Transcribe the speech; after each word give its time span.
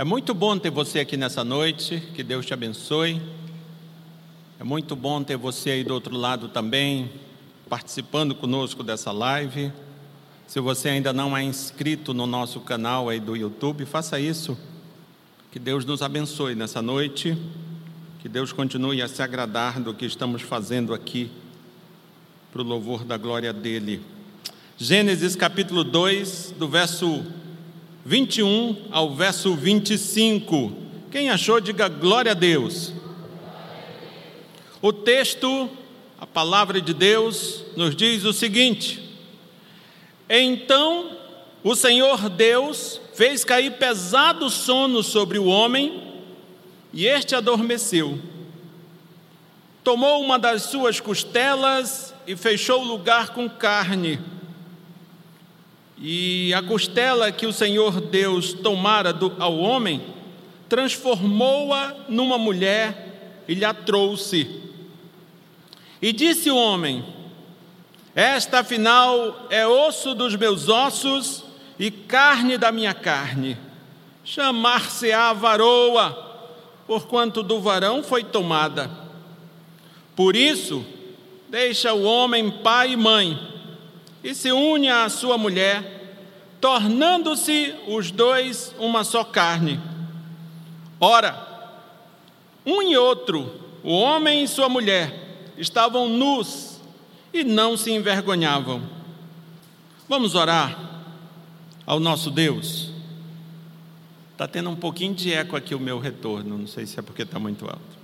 É 0.00 0.04
muito 0.04 0.32
bom 0.32 0.58
ter 0.58 0.70
você 0.70 1.00
aqui 1.00 1.14
nessa 1.14 1.44
noite, 1.44 2.02
que 2.14 2.22
Deus 2.22 2.46
te 2.46 2.54
abençoe. 2.54 3.20
É 4.58 4.64
muito 4.64 4.96
bom 4.96 5.22
ter 5.22 5.36
você 5.36 5.72
aí 5.72 5.84
do 5.84 5.92
outro 5.92 6.16
lado 6.16 6.48
também, 6.48 7.10
participando 7.68 8.34
conosco 8.34 8.82
dessa 8.82 9.12
live. 9.12 9.70
Se 10.46 10.58
você 10.58 10.88
ainda 10.88 11.12
não 11.12 11.36
é 11.36 11.42
inscrito 11.42 12.14
no 12.14 12.26
nosso 12.26 12.60
canal 12.60 13.10
aí 13.10 13.20
do 13.20 13.36
YouTube, 13.36 13.84
faça 13.84 14.18
isso. 14.18 14.56
Que 15.52 15.58
Deus 15.58 15.84
nos 15.84 16.00
abençoe 16.00 16.54
nessa 16.54 16.80
noite. 16.80 17.36
Que 18.20 18.28
Deus 18.30 18.54
continue 18.54 19.02
a 19.02 19.06
se 19.06 19.22
agradar 19.22 19.80
do 19.80 19.92
que 19.92 20.06
estamos 20.06 20.40
fazendo 20.40 20.94
aqui, 20.94 21.30
para 22.50 22.62
o 22.62 22.64
louvor 22.64 23.04
da 23.04 23.18
glória 23.18 23.52
dEle. 23.52 24.00
Gênesis 24.78 25.36
capítulo 25.36 25.84
2, 25.84 26.54
do 26.58 26.66
verso 26.66 27.22
21 28.04 28.88
ao 28.90 29.14
verso 29.14 29.54
25. 29.54 30.72
Quem 31.10 31.28
achou, 31.30 31.60
diga 31.60 31.88
glória 31.88 32.32
a 32.32 32.34
Deus. 32.34 32.92
O 34.80 34.92
texto, 34.92 35.68
a 36.18 36.26
palavra 36.26 36.80
de 36.80 36.94
Deus, 36.94 37.64
nos 37.76 37.94
diz 37.94 38.24
o 38.24 38.32
seguinte: 38.32 39.02
Então 40.28 41.18
o 41.62 41.74
Senhor 41.74 42.30
Deus 42.30 43.00
fez 43.14 43.44
cair 43.44 43.72
pesado 43.72 44.48
sono 44.48 45.02
sobre 45.02 45.38
o 45.38 45.44
homem 45.44 46.02
e 46.92 47.06
este 47.06 47.34
adormeceu. 47.34 48.18
Tomou 49.84 50.22
uma 50.22 50.38
das 50.38 50.62
suas 50.62 51.00
costelas 51.00 52.14
e 52.26 52.34
fechou 52.34 52.80
o 52.80 52.86
lugar 52.86 53.30
com 53.30 53.48
carne. 53.48 54.18
E 56.00 56.54
a 56.54 56.62
costela 56.62 57.30
que 57.30 57.46
o 57.46 57.52
Senhor 57.52 58.00
Deus 58.00 58.52
tomara 58.54 59.12
do, 59.12 59.32
ao 59.38 59.58
homem, 59.58 60.02
transformou-a 60.68 61.94
numa 62.08 62.38
mulher 62.38 63.42
e 63.46 63.54
lhe 63.54 63.64
a 63.64 63.74
trouxe. 63.74 64.48
E 66.00 66.12
disse 66.12 66.50
o 66.50 66.56
homem: 66.56 67.04
Esta 68.14 68.60
afinal 68.60 69.46
é 69.50 69.66
osso 69.66 70.14
dos 70.14 70.34
meus 70.36 70.68
ossos 70.68 71.44
e 71.78 71.90
carne 71.90 72.56
da 72.56 72.72
minha 72.72 72.94
carne. 72.94 73.58
Chamar-se-á 74.24 75.32
varoa 75.32 76.30
porquanto 76.90 77.44
do 77.44 77.60
varão 77.60 78.02
foi 78.02 78.24
tomada. 78.24 78.90
Por 80.16 80.34
isso, 80.34 80.84
deixa 81.48 81.94
o 81.94 82.02
homem 82.02 82.50
pai 82.50 82.94
e 82.94 82.96
mãe, 82.96 83.38
e 84.22 84.34
se 84.34 84.52
une 84.52 84.88
à 84.88 85.08
sua 85.08 85.38
mulher, 85.38 86.16
tornando-se 86.60 87.74
os 87.86 88.10
dois 88.10 88.74
uma 88.78 89.02
só 89.02 89.24
carne. 89.24 89.80
Ora, 91.00 91.48
um 92.64 92.82
e 92.82 92.96
outro, 92.96 93.50
o 93.82 93.92
homem 93.92 94.44
e 94.44 94.48
sua 94.48 94.68
mulher, 94.68 95.52
estavam 95.56 96.08
nus 96.08 96.80
e 97.32 97.42
não 97.42 97.76
se 97.76 97.90
envergonhavam. 97.90 98.82
Vamos 100.08 100.34
orar 100.34 100.76
ao 101.86 101.98
nosso 101.98 102.30
Deus. 102.30 102.90
Está 104.32 104.46
tendo 104.48 104.70
um 104.70 104.76
pouquinho 104.76 105.14
de 105.14 105.32
eco 105.32 105.56
aqui 105.56 105.74
o 105.74 105.80
meu 105.80 105.98
retorno, 105.98 106.56
não 106.58 106.66
sei 106.66 106.86
se 106.86 106.98
é 106.98 107.02
porque 107.02 107.22
está 107.22 107.38
muito 107.38 107.64
alto. 107.66 108.00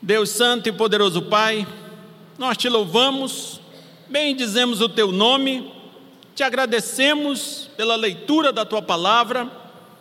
Deus 0.00 0.30
Santo 0.30 0.68
e 0.68 0.72
Poderoso 0.72 1.22
Pai, 1.22 1.66
nós 2.38 2.56
te 2.56 2.68
louvamos, 2.68 3.60
bendizemos 4.08 4.80
o 4.80 4.88
teu 4.88 5.12
nome, 5.12 5.72
te 6.34 6.42
agradecemos 6.42 7.70
pela 7.76 7.96
leitura 7.96 8.52
da 8.52 8.64
tua 8.64 8.82
palavra, 8.82 9.50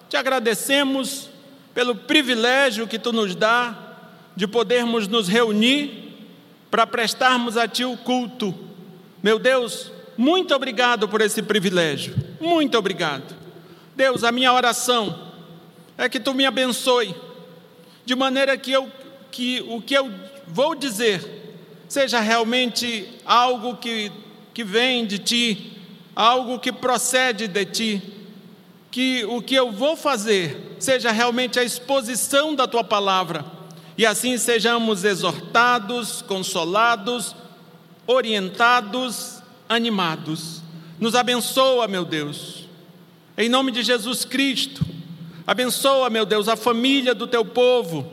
te 0.10 0.18
agradecemos 0.18 1.30
pelo 1.74 1.96
privilégio 1.96 2.88
que 2.88 3.00
tu 3.00 3.12
nos 3.12 3.36
dá 3.36 3.76
de 4.36 4.48
podermos 4.48 5.08
nos 5.08 5.28
reunir 5.28 6.14
para 6.70 6.86
prestarmos 6.86 7.58
a 7.58 7.68
ti 7.68 7.86
o 7.86 7.98
culto. 7.98 8.54
Meu 9.24 9.40
Deus, 9.40 9.92
muito 10.18 10.54
obrigado 10.54 11.08
por 11.08 11.22
esse 11.22 11.42
privilégio, 11.42 12.16
muito 12.40 12.78
obrigado. 12.78 13.36
Deus, 13.96 14.24
a 14.24 14.32
minha 14.32 14.52
oração 14.54 15.32
é 15.98 16.10
que 16.10 16.20
tu 16.20 16.34
me 16.34 16.46
abençoe, 16.46 17.16
de 18.06 18.14
maneira 18.14 18.58
que, 18.58 18.72
eu, 18.72 18.92
que 19.32 19.64
o 19.68 19.82
que 19.82 19.94
eu 19.94 20.12
vou 20.48 20.76
dizer 20.76 21.45
seja 21.96 22.20
realmente 22.20 23.08
algo 23.26 23.78
que, 23.78 24.12
que 24.54 24.64
vem 24.64 25.06
de 25.06 25.18
ti, 25.18 25.80
algo 26.16 26.60
que 26.60 26.72
procede 26.72 27.48
de 27.48 27.66
ti, 27.66 28.02
que 28.92 29.24
o 29.26 29.42
que 29.42 29.56
eu 29.56 29.72
vou 29.72 29.96
fazer 29.96 30.76
seja 30.78 31.12
realmente 31.12 31.58
a 31.58 31.64
exposição 31.64 32.54
da 32.54 32.68
tua 32.68 32.84
palavra, 32.84 33.46
e 33.98 34.06
assim 34.06 34.38
sejamos 34.38 35.06
exortados, 35.06 36.22
consolados, 36.22 37.34
orientados, 38.06 39.42
animados. 39.70 40.62
Nos 41.00 41.16
abençoa, 41.16 41.88
meu 41.88 42.04
Deus, 42.04 42.68
em 43.38 43.48
nome 43.48 43.72
de 43.72 43.84
Jesus 43.84 44.26
Cristo 44.26 44.86
Abençoa, 45.48 46.10
meu 46.10 46.26
Deus, 46.26 46.48
a 46.48 46.56
família 46.56 47.14
do 47.14 47.28
teu 47.28 47.46
povo. 47.46 48.12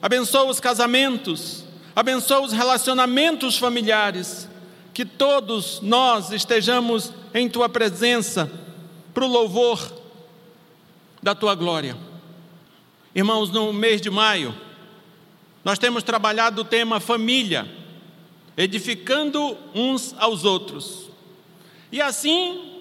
Abençoa 0.00 0.44
os 0.44 0.60
casamentos. 0.60 1.64
Abençoa 1.98 2.42
os 2.42 2.52
relacionamentos 2.52 3.58
familiares. 3.58 4.48
Que 4.94 5.04
todos 5.04 5.80
nós 5.80 6.30
estejamos 6.30 7.12
em 7.34 7.48
tua 7.48 7.68
presença 7.68 8.48
para 9.12 9.24
o 9.24 9.26
louvor 9.26 9.80
da 11.20 11.34
tua 11.34 11.56
glória. 11.56 11.96
Irmãos, 13.12 13.50
no 13.50 13.72
mês 13.72 14.00
de 14.00 14.10
maio, 14.10 14.54
nós 15.64 15.76
temos 15.76 16.04
trabalhado 16.04 16.62
o 16.62 16.64
tema 16.64 17.00
família, 17.00 17.68
edificando 18.56 19.58
uns 19.74 20.14
aos 20.18 20.44
outros. 20.44 21.10
E 21.90 22.00
assim 22.00 22.80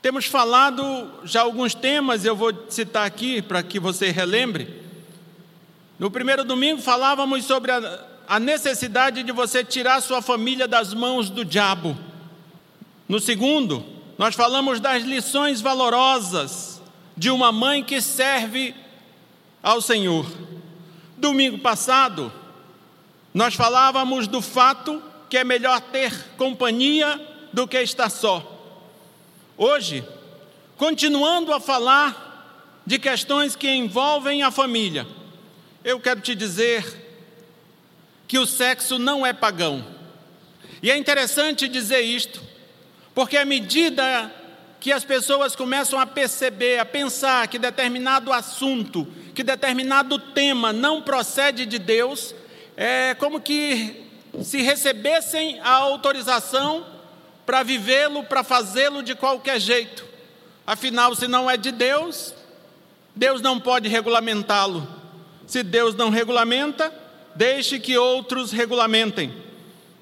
temos 0.00 0.24
falado 0.24 1.10
já 1.24 1.42
alguns 1.42 1.74
temas, 1.74 2.24
eu 2.24 2.34
vou 2.34 2.54
citar 2.70 3.06
aqui 3.06 3.42
para 3.42 3.62
que 3.62 3.78
você 3.78 4.10
relembre. 4.10 4.82
No 5.98 6.10
primeiro 6.10 6.42
domingo 6.42 6.80
falávamos 6.80 7.44
sobre 7.44 7.70
a, 7.70 8.13
a 8.26 8.40
necessidade 8.40 9.22
de 9.22 9.32
você 9.32 9.64
tirar 9.64 10.00
sua 10.00 10.22
família 10.22 10.66
das 10.66 10.94
mãos 10.94 11.28
do 11.28 11.44
diabo. 11.44 11.96
No 13.08 13.20
segundo, 13.20 13.84
nós 14.16 14.34
falamos 14.34 14.80
das 14.80 15.02
lições 15.02 15.60
valorosas 15.60 16.80
de 17.16 17.30
uma 17.30 17.52
mãe 17.52 17.82
que 17.82 18.00
serve 18.00 18.74
ao 19.62 19.80
Senhor. 19.80 20.26
Domingo 21.16 21.58
passado, 21.58 22.32
nós 23.32 23.54
falávamos 23.54 24.26
do 24.26 24.40
fato 24.40 25.02
que 25.28 25.38
é 25.38 25.44
melhor 25.44 25.80
ter 25.80 26.12
companhia 26.36 27.20
do 27.52 27.68
que 27.68 27.80
estar 27.80 28.08
só. 28.08 28.50
Hoje, 29.56 30.04
continuando 30.76 31.52
a 31.52 31.60
falar 31.60 32.82
de 32.86 32.98
questões 32.98 33.54
que 33.54 33.70
envolvem 33.70 34.42
a 34.42 34.50
família, 34.50 35.06
eu 35.84 36.00
quero 36.00 36.20
te 36.20 36.34
dizer 36.34 37.03
que 38.26 38.38
o 38.38 38.46
sexo 38.46 38.98
não 38.98 39.24
é 39.24 39.32
pagão. 39.32 39.84
E 40.82 40.90
é 40.90 40.96
interessante 40.96 41.68
dizer 41.68 42.00
isto, 42.00 42.42
porque 43.14 43.36
à 43.36 43.44
medida 43.44 44.32
que 44.80 44.92
as 44.92 45.04
pessoas 45.04 45.56
começam 45.56 45.98
a 45.98 46.06
perceber, 46.06 46.78
a 46.78 46.84
pensar 46.84 47.48
que 47.48 47.58
determinado 47.58 48.32
assunto, 48.32 49.06
que 49.34 49.42
determinado 49.42 50.18
tema 50.18 50.72
não 50.72 51.00
procede 51.00 51.64
de 51.64 51.78
Deus, 51.78 52.34
é 52.76 53.14
como 53.14 53.40
que 53.40 54.04
se 54.42 54.60
recebessem 54.60 55.58
a 55.60 55.70
autorização 55.70 56.86
para 57.46 57.62
vivê-lo, 57.62 58.24
para 58.24 58.44
fazê-lo 58.44 59.02
de 59.02 59.14
qualquer 59.14 59.60
jeito. 59.60 60.04
Afinal, 60.66 61.14
se 61.14 61.28
não 61.28 61.50
é 61.50 61.56
de 61.56 61.72
Deus, 61.72 62.34
Deus 63.14 63.40
não 63.40 63.60
pode 63.60 63.88
regulamentá-lo. 63.88 64.86
Se 65.46 65.62
Deus 65.62 65.94
não 65.94 66.10
regulamenta, 66.10 66.92
deixe 67.34 67.78
que 67.78 67.96
outros 67.96 68.52
regulamentem. 68.52 69.34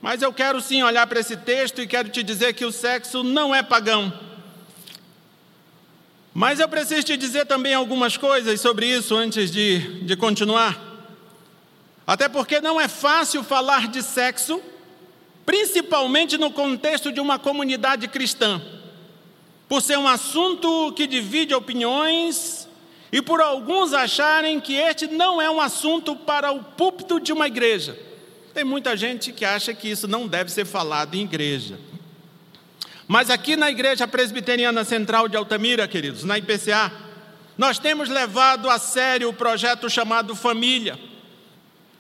Mas 0.01 0.21
eu 0.21 0.33
quero 0.33 0.61
sim 0.61 0.83
olhar 0.83 1.07
para 1.07 1.21
esse 1.21 1.37
texto 1.37 1.81
e 1.81 1.87
quero 1.87 2.09
te 2.09 2.23
dizer 2.23 2.55
que 2.55 2.65
o 2.65 2.73
sexo 2.73 3.23
não 3.23 3.55
é 3.55 3.63
pagão. 3.63 4.13
Mas 6.35 6.59
eu 6.59 6.69
preciso 6.69 7.05
te 7.05 7.17
dizer 7.17 7.47
também 7.47 7.75
algumas 7.75 8.17
coisas 8.17 8.61
sobre 8.61 8.87
isso 8.87 9.15
antes 9.15 9.51
de, 9.51 10.03
de 10.05 10.17
continuar. 10.17 10.81
Até 12.07 12.29
porque 12.29 12.61
não 12.61 12.81
é 12.81 12.89
fácil 12.89 13.45
falar 13.45 13.89
de 13.89 14.03
sexo 14.03 14.61
principalmente 15.45 16.39
no 16.39 16.51
contexto 16.51 17.13
de 17.13 17.21
uma 17.21 17.39
comunidade 17.39 18.09
cristã, 18.09 18.63
por 19.69 19.83
ser 19.83 19.99
um 19.99 20.07
assunto 20.07 20.93
que 20.93 21.07
divide 21.07 21.55
opiniões 21.55 22.62
e 23.13 23.21
por 23.21 23.43
alguns 23.43 23.93
acharem 23.93 24.59
que 24.59 24.75
este 24.75 25.07
não 25.07 25.41
é 25.41 25.51
um 25.51 25.61
assunto 25.61 26.17
para 26.17 26.51
o 26.51 26.65
púlpito 26.65 27.21
de 27.21 27.31
uma 27.31 27.47
igreja. 27.47 27.95
Tem 28.55 28.65
muita 28.65 28.97
gente 28.97 29.33
que 29.33 29.45
acha 29.45 29.75
que 29.75 29.91
isso 29.91 30.09
não 30.09 30.27
deve 30.27 30.51
ser 30.51 30.65
falado 30.65 31.15
em 31.15 31.21
igreja. 31.21 31.79
Mas 33.07 33.29
aqui 33.29 33.57
na 33.57 33.71
Igreja 33.71 34.09
Presbiteriana 34.09 34.85
Central 34.85 35.29
de 35.29 35.37
Altamira, 35.37 35.87
queridos, 35.87 36.25
na 36.25 36.39
IPCA, 36.39 36.91
Nós 37.59 37.79
temos 37.79 38.09
levado 38.09 38.71
a 38.71 38.79
sério 38.79 39.29
o 39.29 39.35
projeto 39.35 39.91
chamado 39.91 40.35
família. 40.35 40.99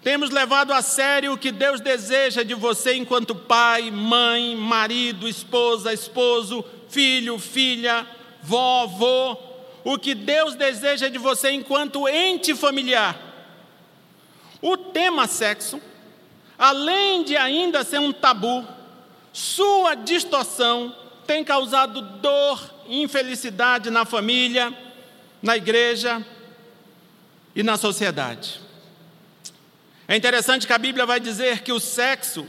Temos 0.03 0.31
levado 0.31 0.73
a 0.73 0.81
sério 0.81 1.35
o 1.35 1.38
que 1.38 1.53
Deus 1.53 1.79
deseja 1.79 2.43
de 2.43 2.55
você 2.55 2.94
enquanto 2.94 3.35
pai, 3.35 3.91
mãe, 3.91 4.56
marido, 4.56 5.29
esposa, 5.29 5.93
esposo, 5.93 6.65
filho, 6.88 7.38
filha, 7.38 8.06
vovô. 8.43 9.52
O 9.84 9.99
que 9.99 10.14
Deus 10.14 10.55
deseja 10.55 11.08
de 11.08 11.19
você 11.19 11.50
enquanto 11.50 12.08
ente 12.08 12.55
familiar. 12.55 13.19
O 14.61 14.76
tema 14.76 15.26
sexo, 15.26 15.81
além 16.56 17.25
de 17.25 17.37
ainda 17.37 17.82
ser 17.82 17.99
um 17.99 18.12
tabu, 18.12 18.67
sua 19.32 19.94
distorção 19.94 20.94
tem 21.26 21.43
causado 21.43 22.00
dor 22.00 22.75
e 22.87 23.02
infelicidade 23.02 23.90
na 23.90 24.05
família, 24.05 24.73
na 25.43 25.56
igreja 25.56 26.25
e 27.55 27.62
na 27.62 27.76
sociedade. 27.76 28.61
É 30.06 30.14
interessante 30.14 30.67
que 30.67 30.73
a 30.73 30.79
Bíblia 30.79 31.06
vai 31.06 31.19
dizer 31.19 31.62
que 31.62 31.73
o 31.73 31.81
sexo, 31.81 32.46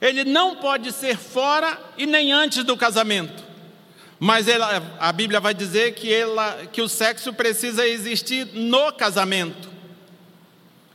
ele 0.00 0.24
não 0.24 0.56
pode 0.56 0.92
ser 0.92 1.16
fora 1.16 1.78
e 1.96 2.06
nem 2.06 2.32
antes 2.32 2.64
do 2.64 2.76
casamento. 2.76 3.45
Mas 4.18 4.48
ela, 4.48 4.96
a 4.98 5.12
Bíblia 5.12 5.40
vai 5.40 5.52
dizer 5.52 5.94
que, 5.94 6.12
ela, 6.12 6.66
que 6.72 6.80
o 6.80 6.88
sexo 6.88 7.32
precisa 7.32 7.86
existir 7.86 8.46
no 8.54 8.90
casamento. 8.92 9.68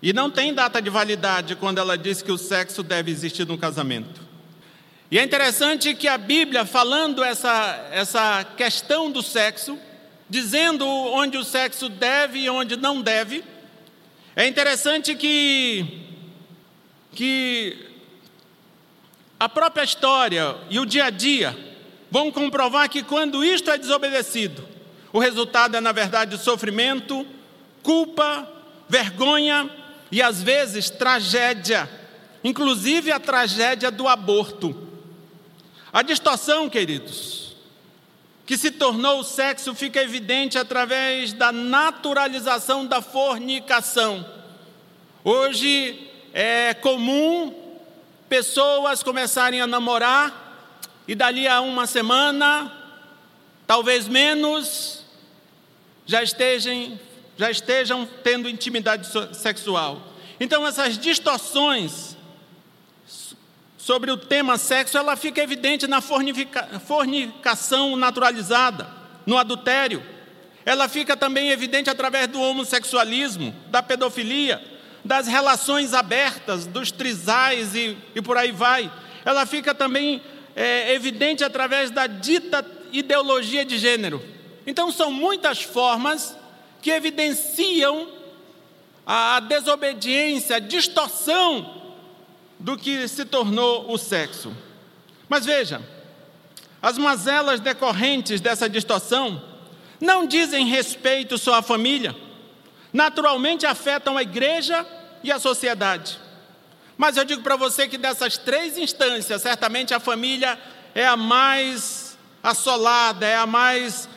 E 0.02 0.12
não 0.12 0.32
tem 0.32 0.54
data 0.54 0.82
de 0.82 0.90
validade 0.90 1.56
quando 1.56 1.78
ela 1.78 1.96
diz 1.98 2.24
que 2.24 2.32
o 2.32 2.38
sexo 2.38 2.82
deve 2.82 3.12
existir 3.12 3.46
no 3.46 3.58
casamento. 3.58 4.22
E 5.12 5.20
é 5.20 5.24
interessante 5.24 5.94
que 5.94 6.08
a 6.08 6.18
Bíblia, 6.18 6.66
falando 6.66 7.24
essa, 7.24 7.90
essa 7.92 8.44
questão 8.58 9.12
do 9.12 9.22
sexo, 9.22 9.78
dizendo 10.28 10.88
onde 10.88 11.38
o 11.38 11.44
sexo 11.44 11.90
deve 11.90 12.40
e 12.40 12.50
onde 12.50 12.76
não 12.76 13.02
deve, 13.02 13.44
é 14.36 14.48
interessante 14.48 15.14
que, 15.14 16.08
que 17.14 17.86
a 19.40 19.48
própria 19.50 19.84
história 19.84 20.56
e 20.70 20.80
o 20.80 20.86
dia 20.86 21.06
a 21.06 21.10
dia 21.10 21.71
vão 22.12 22.30
comprovar 22.30 22.90
que 22.90 23.02
quando 23.02 23.44
isto 23.44 23.72
é 23.72 23.78
desobedecido, 23.78 24.68
o 25.14 25.20
resultado 25.20 25.78
é, 25.78 25.82
na 25.82 25.94
verdade, 25.94 26.38
sofrimento, 26.38 27.26
culpa, 27.82 28.48
vergonha 28.90 29.70
e, 30.12 30.22
às 30.22 30.44
vezes, 30.44 30.90
tragédia, 30.90 31.90
inclusive 32.44 33.12
a 33.14 33.20
tragédia 33.20 33.90
do 33.90 34.10
aborto. 34.10 34.90
A 35.94 36.02
distorção, 36.02 36.70
queridos, 36.70 37.56
que 38.46 38.58
se 38.58 38.72
tornou 38.72 39.20
o 39.20 39.24
sexo 39.24 39.74
fica 39.74 40.04
evidente 40.04 40.58
através 40.58 41.32
da 41.32 41.54
naturalização 41.54 42.86
da 42.86 43.02
fornicação. 43.02 44.26
Hoje 45.24 46.10
é 46.34 46.74
comum 46.74 47.54
pessoas 48.28 49.04
começarem 49.04 49.62
a 49.62 49.68
namorar 49.68 50.41
e 51.08 51.16
dali 51.16 51.48
a 51.48 51.62
uma 51.62 51.88
semana, 51.88 52.72
talvez 53.66 54.08
menos, 54.08 55.06
já 56.06 56.22
estejam, 56.22 57.00
já 57.38 57.50
estejam 57.50 58.08
tendo 58.24 58.50
intimidade 58.50 59.08
sexual. 59.34 60.02
Então 60.40 60.66
essas 60.66 60.98
distorções 60.98 62.18
sobre 63.78 64.12
o 64.12 64.18
tema 64.18 64.58
sexo, 64.58 64.98
ela 64.98 65.16
fica 65.16 65.42
evidente 65.42 65.88
na 65.88 66.02
fornicação 66.02 67.96
naturalizada, 67.96 68.88
no 69.26 69.38
adultério. 69.38 70.04
Ela 70.64 70.88
fica 70.88 71.18
também 71.18 71.50
evidente 71.50 71.90
através 71.90 72.28
do 72.28 72.40
homossexualismo, 72.40 73.56
da 73.70 73.82
pedofilia, 73.82 74.64
das 75.04 75.28
relações 75.28 75.96
abertas, 75.96 76.68
dos 76.68 76.92
trisais 76.92 77.74
e, 77.74 77.98
e 78.14 78.22
por 78.22 78.38
aí 78.38 78.52
vai. 78.52 78.92
Ela 79.26 79.48
fica 79.48 79.74
também 79.74 80.22
é, 80.56 80.94
evidente 80.94 81.44
através 81.44 81.92
da 81.92 82.08
dita 82.08 82.66
ideologia 82.92 83.66
de 83.66 83.78
gênero. 83.78 84.24
Então, 84.66 84.92
são 84.92 85.12
muitas 85.12 85.62
formas 85.62 86.38
que 86.82 86.92
evidenciam 86.92 88.08
a 89.06 89.40
desobediência, 89.40 90.58
a 90.58 90.60
distorção 90.60 91.82
do 92.60 92.78
que 92.78 93.08
se 93.08 93.26
tornou 93.26 93.92
o 93.92 93.98
sexo. 93.98 94.56
Mas 95.28 95.46
veja, 95.46 95.82
as 96.82 96.98
mazelas 96.98 97.60
decorrentes 97.60 98.40
dessa 98.40 98.70
distorção 98.70 99.42
não 100.00 100.26
dizem 100.26 100.68
respeito 100.68 101.38
só 101.38 101.56
à 101.56 101.62
família, 101.62 102.16
naturalmente 102.94 103.66
afetam 103.66 104.18
a 104.18 104.22
igreja 104.22 104.86
e 105.24 105.32
a 105.32 105.40
sociedade. 105.40 106.20
Mas 106.98 107.18
eu 107.18 107.26
digo 107.26 107.42
para 107.42 107.56
você 107.56 107.88
que 107.88 107.98
dessas 107.98 108.38
três 108.38 108.78
instâncias, 108.78 109.42
certamente 109.42 109.94
a 109.94 110.00
família 110.00 110.60
é 110.94 111.06
a 111.06 111.18
mais 111.18 112.18
assolada, 112.44 113.26
é 113.26 113.36
a 113.36 113.46
mais 113.46 114.10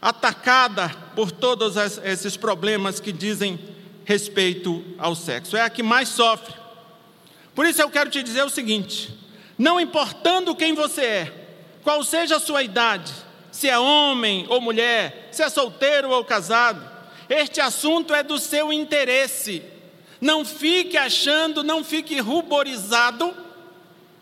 atacada 0.00 0.90
por 1.14 1.30
todos 1.30 1.76
esses 1.76 2.36
problemas 2.36 3.00
que 3.00 3.12
dizem 3.12 3.58
respeito 4.04 4.84
ao 4.98 5.14
sexo. 5.14 5.56
É 5.56 5.62
a 5.62 5.70
que 5.70 5.82
mais 5.82 6.08
sofre. 6.08 6.54
Por 7.54 7.66
isso 7.66 7.82
eu 7.82 7.90
quero 7.90 8.10
te 8.10 8.22
dizer 8.22 8.42
o 8.42 8.50
seguinte: 8.50 9.14
não 9.58 9.78
importando 9.78 10.54
quem 10.54 10.74
você 10.74 11.02
é, 11.02 11.46
qual 11.82 12.02
seja 12.02 12.36
a 12.36 12.40
sua 12.40 12.62
idade, 12.62 13.12
se 13.52 13.68
é 13.68 13.78
homem 13.78 14.46
ou 14.48 14.60
mulher, 14.60 15.28
se 15.30 15.42
é 15.42 15.48
solteiro 15.48 16.10
ou 16.10 16.24
casado, 16.24 16.88
este 17.28 17.60
assunto 17.60 18.14
é 18.14 18.22
do 18.22 18.38
seu 18.38 18.72
interesse. 18.72 19.62
Não 20.20 20.44
fique 20.44 20.96
achando, 20.96 21.64
não 21.64 21.82
fique 21.82 22.20
ruborizado, 22.20 23.34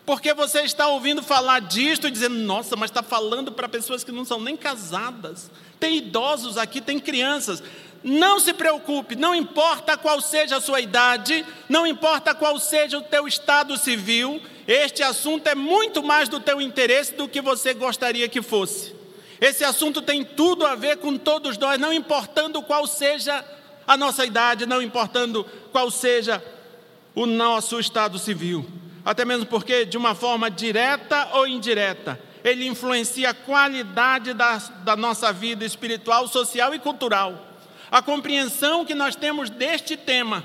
porque 0.05 0.33
você 0.33 0.61
está 0.61 0.87
ouvindo 0.87 1.21
falar 1.21 1.59
disto 1.61 2.07
e 2.07 2.11
dizendo, 2.11 2.35
nossa, 2.35 2.75
mas 2.75 2.89
está 2.89 3.03
falando 3.03 3.51
para 3.51 3.67
pessoas 3.69 4.03
que 4.03 4.11
não 4.11 4.25
são 4.25 4.39
nem 4.39 4.55
casadas. 4.55 5.51
Tem 5.79 5.97
idosos 5.97 6.57
aqui, 6.57 6.81
tem 6.81 6.99
crianças. 6.99 7.61
Não 8.03 8.39
se 8.39 8.53
preocupe, 8.53 9.15
não 9.15 9.35
importa 9.35 9.97
qual 9.97 10.21
seja 10.21 10.57
a 10.57 10.61
sua 10.61 10.79
idade, 10.79 11.45
não 11.67 11.85
importa 11.85 12.33
qual 12.33 12.57
seja 12.57 12.97
o 12.97 13.03
teu 13.03 13.27
estado 13.27 13.77
civil, 13.77 14.41
este 14.65 15.03
assunto 15.03 15.47
é 15.47 15.55
muito 15.55 16.01
mais 16.01 16.29
do 16.29 16.39
teu 16.39 16.61
interesse 16.61 17.13
do 17.13 17.27
que 17.27 17.41
você 17.41 17.73
gostaria 17.73 18.29
que 18.29 18.41
fosse. 18.41 18.95
Esse 19.41 19.63
assunto 19.63 20.01
tem 20.01 20.23
tudo 20.23 20.65
a 20.65 20.75
ver 20.75 20.97
com 20.97 21.17
todos 21.17 21.57
nós, 21.57 21.79
não 21.79 21.91
importando 21.91 22.61
qual 22.61 22.87
seja 22.87 23.43
a 23.89 23.97
nossa 23.97 24.23
idade, 24.23 24.67
não 24.67 24.83
importando 24.83 25.43
qual 25.71 25.89
seja 25.89 26.43
o 27.15 27.25
nosso 27.25 27.79
estado 27.79 28.19
civil. 28.19 28.63
Até 29.03 29.25
mesmo 29.25 29.47
porque, 29.47 29.83
de 29.83 29.97
uma 29.97 30.13
forma 30.13 30.47
direta 30.47 31.27
ou 31.33 31.47
indireta, 31.47 32.19
ele 32.43 32.67
influencia 32.67 33.31
a 33.31 33.33
qualidade 33.33 34.35
da, 34.35 34.57
da 34.57 34.95
nossa 34.95 35.33
vida 35.33 35.65
espiritual, 35.65 36.27
social 36.27 36.71
e 36.71 36.77
cultural. 36.77 37.47
A 37.89 37.99
compreensão 37.99 38.85
que 38.85 38.93
nós 38.93 39.15
temos 39.15 39.49
deste 39.49 39.97
tema 39.97 40.43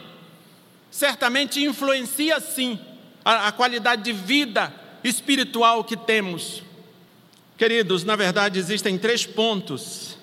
certamente 0.91 1.63
influencia 1.63 2.41
sim 2.41 2.81
a, 3.23 3.49
a 3.49 3.53
qualidade 3.53 4.05
de 4.05 4.13
vida 4.13 4.73
espiritual 5.05 5.85
que 5.85 5.99
temos. 5.99 6.63
Queridos, 7.59 8.05
na 8.05 8.17
verdade 8.17 8.59
existem 8.59 8.97
três 8.97 9.27
pontos 9.27 10.17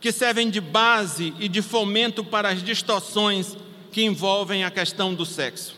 que 0.00 0.10
servem 0.10 0.48
de 0.48 0.60
base 0.60 1.34
e 1.38 1.48
de 1.48 1.60
fomento 1.60 2.24
para 2.24 2.48
as 2.48 2.62
distorções 2.62 3.56
que 3.92 4.02
envolvem 4.02 4.64
a 4.64 4.70
questão 4.70 5.14
do 5.14 5.26
sexo. 5.26 5.76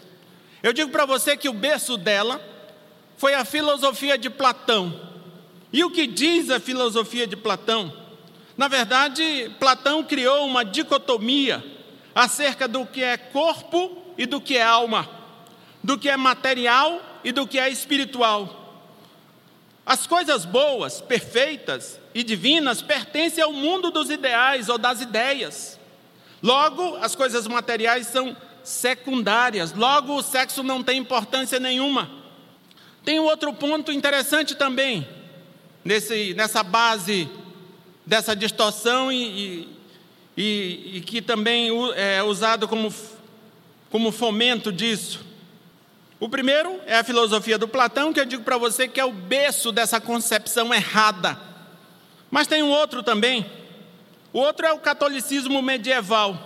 Eu 0.63 0.73
digo 0.73 0.91
para 0.91 1.05
você 1.05 1.37
que 1.37 1.49
o 1.49 1.53
berço 1.53 1.97
dela 1.97 2.41
foi 3.17 3.35
a 3.35 3.45
filosofia 3.45 4.17
de 4.17 4.31
Platão. 4.31 5.11
E 5.73 5.83
o 5.83 5.91
que 5.91 6.07
diz 6.07 6.51
a 6.51 6.61
filosofia 6.61 7.27
de 7.27 7.37
Platão? 7.37 7.93
Na 8.57 8.69
verdade, 8.69 9.51
Platão 9.59 10.05
criou 10.05 10.47
uma 10.47 10.65
dicotomia 10.65 11.65
acerca 12.15 12.69
do 12.69 12.87
que 12.87 13.03
é 13.03 13.17
corpo 13.17 14.15
e 14.17 14.27
do 14.27 14.41
que 14.41 14.57
é 14.57 14.63
alma, 14.63 15.09
do 15.83 15.99
que 15.99 16.09
é 16.09 16.17
material 16.17 17.01
e 17.25 17.33
do 17.33 17.47
que 17.47 17.59
é 17.59 17.69
espiritual. 17.71 18.59
As 19.85 20.07
coisas 20.07 20.45
boas, 20.45 21.01
perfeitas 21.01 21.99
e 22.15 22.23
divinas 22.23 22.83
pertencem 22.83 23.43
ao 23.43 23.53
mundo 23.53 23.91
dos 23.91 24.11
ideais 24.11 24.69
ou 24.69 24.79
das 24.79 25.01
ideias. 25.01 25.79
Logo, 26.43 26.97
as 26.97 27.15
coisas 27.15 27.47
materiais 27.47 28.09
são 28.09 28.37
secundárias. 28.65 29.73
Logo, 29.73 30.15
o 30.15 30.23
sexo 30.23 30.63
não 30.63 30.83
tem 30.83 30.99
importância 30.99 31.59
nenhuma. 31.59 32.11
Tem 33.05 33.19
um 33.19 33.25
outro 33.25 33.53
ponto 33.53 33.91
interessante 33.91 34.55
também, 34.55 35.07
nesse, 35.85 36.35
nessa 36.35 36.63
base 36.63 37.29
dessa 38.05 38.35
distorção 38.35 39.11
e, 39.13 39.69
e, 40.37 40.97
e 40.97 41.01
que 41.01 41.23
também 41.23 41.69
é 41.95 42.23
usado 42.23 42.69
como, 42.69 42.93
como 43.91 44.13
fomento 44.13 44.73
disso. 44.73 45.25
O 46.21 46.29
primeiro 46.29 46.81
é 46.87 46.97
a 46.99 47.05
filosofia 47.05 47.59
do 47.59 47.67
Platão, 47.67 48.13
que 48.13 48.21
eu 48.21 48.25
digo 48.25 48.45
para 48.45 48.57
você 48.57 48.87
que 48.87 49.01
é 49.01 49.05
o 49.05 49.13
berço 49.13 49.73
dessa 49.73 50.01
concepção 50.01 50.73
errada. 50.73 51.52
Mas 52.33 52.49
tem 52.49 52.63
um 52.63 52.71
outro 52.71 53.03
também, 53.03 53.47
O 54.33 54.39
outro 54.39 54.65
é 54.65 54.73
o 54.73 54.79
catolicismo 54.79 55.61
medieval. 55.61 56.39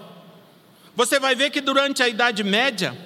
Você 0.97 1.21
vai 1.21 1.37
ver 1.37 1.51
que 1.51 1.61
durante 1.61 2.03
a 2.03 2.09
Idade 2.09 2.43
Média, 2.43 2.99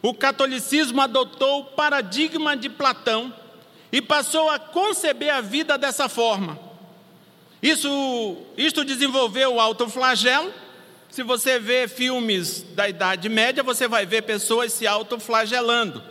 o 0.00 0.14
catolicismo 0.14 1.00
adotou 1.00 1.62
o 1.62 1.64
paradigma 1.64 2.56
de 2.56 2.68
Platão 2.68 3.34
e 3.90 4.00
passou 4.00 4.48
a 4.48 4.58
conceber 4.58 5.34
a 5.34 5.40
vida 5.40 5.76
dessa 5.76 6.08
forma. 6.08 6.56
Isso, 7.60 8.36
isto 8.56 8.84
desenvolveu 8.84 9.54
o 9.54 9.60
autoflagelo. 9.60 10.52
Se 11.10 11.22
você 11.22 11.58
vê 11.58 11.88
filmes 11.88 12.62
da 12.74 12.88
Idade 12.88 13.28
Média, 13.28 13.62
você 13.62 13.88
vai 13.88 14.06
ver 14.06 14.22
pessoas 14.22 14.72
se 14.72 14.86
autoflagelando. 14.86 16.02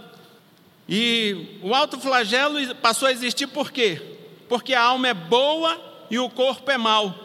E 0.87 1.59
o 1.61 1.73
autoflagelo 1.73 2.75
passou 2.75 3.07
a 3.07 3.11
existir 3.11 3.47
por 3.47 3.71
quê? 3.71 4.01
Porque 4.49 4.73
a 4.73 4.81
alma 4.81 5.07
é 5.07 5.13
boa 5.13 5.90
e 6.11 6.19
o 6.19 6.29
corpo 6.29 6.69
é 6.69 6.77
mau. 6.77 7.15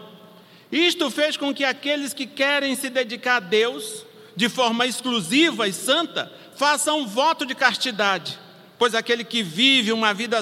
Isto 0.70 1.10
fez 1.10 1.36
com 1.36 1.52
que 1.52 1.64
aqueles 1.64 2.14
que 2.14 2.26
querem 2.26 2.74
se 2.76 2.88
dedicar 2.88 3.36
a 3.36 3.40
Deus 3.40 4.06
de 4.36 4.48
forma 4.48 4.86
exclusiva 4.86 5.66
e 5.66 5.72
santa 5.72 6.32
façam 6.54 7.00
um 7.00 7.06
voto 7.06 7.44
de 7.44 7.54
castidade, 7.54 8.38
pois 8.78 8.94
aquele 8.94 9.24
que 9.24 9.42
vive 9.42 9.92
uma 9.92 10.14
vida 10.14 10.40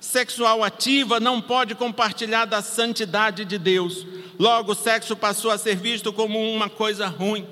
sexual 0.00 0.62
ativa 0.62 1.18
não 1.18 1.40
pode 1.40 1.74
compartilhar 1.74 2.44
da 2.44 2.62
santidade 2.62 3.44
de 3.44 3.58
Deus. 3.58 4.06
Logo, 4.38 4.72
o 4.72 4.76
sexo 4.76 5.16
passou 5.16 5.50
a 5.50 5.58
ser 5.58 5.76
visto 5.76 6.12
como 6.12 6.38
uma 6.52 6.68
coisa 6.68 7.06
ruim. 7.06 7.46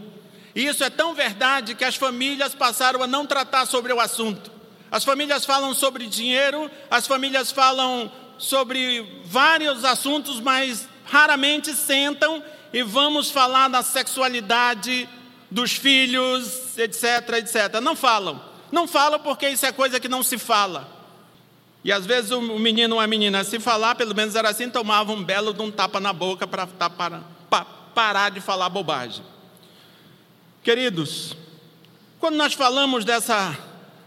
E 0.54 0.66
isso 0.66 0.82
é 0.82 0.90
tão 0.90 1.14
verdade 1.14 1.74
que 1.74 1.84
as 1.84 1.96
famílias 1.96 2.54
passaram 2.54 3.02
a 3.02 3.06
não 3.06 3.26
tratar 3.26 3.66
sobre 3.66 3.92
o 3.92 4.00
assunto. 4.00 4.50
As 4.90 5.04
famílias 5.04 5.44
falam 5.44 5.72
sobre 5.72 6.06
dinheiro, 6.06 6.68
as 6.90 7.06
famílias 7.06 7.52
falam 7.52 8.10
sobre 8.40 9.22
vários 9.24 9.84
assuntos, 9.84 10.40
mas 10.40 10.88
raramente 11.04 11.74
sentam 11.74 12.42
e 12.72 12.82
vamos 12.82 13.30
falar 13.30 13.68
da 13.68 13.82
sexualidade 13.82 15.08
dos 15.50 15.72
filhos, 15.72 16.78
etc, 16.78 17.28
etc. 17.38 17.80
Não 17.82 17.94
falam. 17.94 18.42
Não 18.72 18.88
falam 18.88 19.20
porque 19.20 19.48
isso 19.48 19.66
é 19.66 19.72
coisa 19.72 20.00
que 20.00 20.08
não 20.08 20.22
se 20.22 20.38
fala. 20.38 20.88
E 21.84 21.92
às 21.92 22.06
vezes 22.06 22.30
o 22.30 22.40
menino 22.40 22.96
ou 22.96 23.00
a 23.00 23.06
menina, 23.06 23.44
se 23.44 23.58
falar, 23.60 23.94
pelo 23.94 24.14
menos 24.14 24.34
era 24.34 24.48
assim, 24.48 24.70
tomava 24.70 25.12
um 25.12 25.22
belo 25.22 25.52
de 25.52 25.60
um 25.62 25.70
tapa 25.70 26.00
na 26.00 26.12
boca 26.12 26.46
para 26.46 26.66
parar 27.94 28.30
de 28.30 28.40
falar 28.40 28.68
bobagem. 28.68 29.24
Queridos, 30.62 31.36
quando 32.18 32.36
nós 32.36 32.52
falamos 32.52 33.04
dessa, 33.04 33.56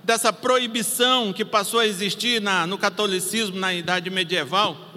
dessa 0.03 0.33
proibição 0.33 1.31
que 1.31 1.45
passou 1.45 1.79
a 1.79 1.88
existir 1.88 2.41
na, 2.41 2.67
no 2.67 2.77
catolicismo 2.77 3.57
na 3.57 3.74
idade 3.74 4.10
medieval, 4.10 4.93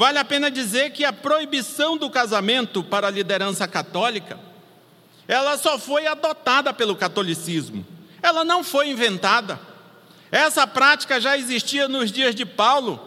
Vale 0.00 0.16
a 0.16 0.24
pena 0.24 0.50
dizer 0.50 0.92
que 0.92 1.04
a 1.04 1.12
proibição 1.12 1.94
do 1.94 2.08
casamento 2.08 2.82
para 2.82 3.08
a 3.08 3.10
liderança 3.10 3.68
católica, 3.68 4.40
ela 5.28 5.58
só 5.58 5.78
foi 5.78 6.06
adotada 6.06 6.72
pelo 6.72 6.96
catolicismo. 6.96 7.86
Ela 8.22 8.42
não 8.42 8.64
foi 8.64 8.88
inventada. 8.88 9.60
Essa 10.32 10.66
prática 10.66 11.20
já 11.20 11.36
existia 11.36 11.86
nos 11.86 12.10
dias 12.10 12.34
de 12.34 12.46
Paulo, 12.46 12.98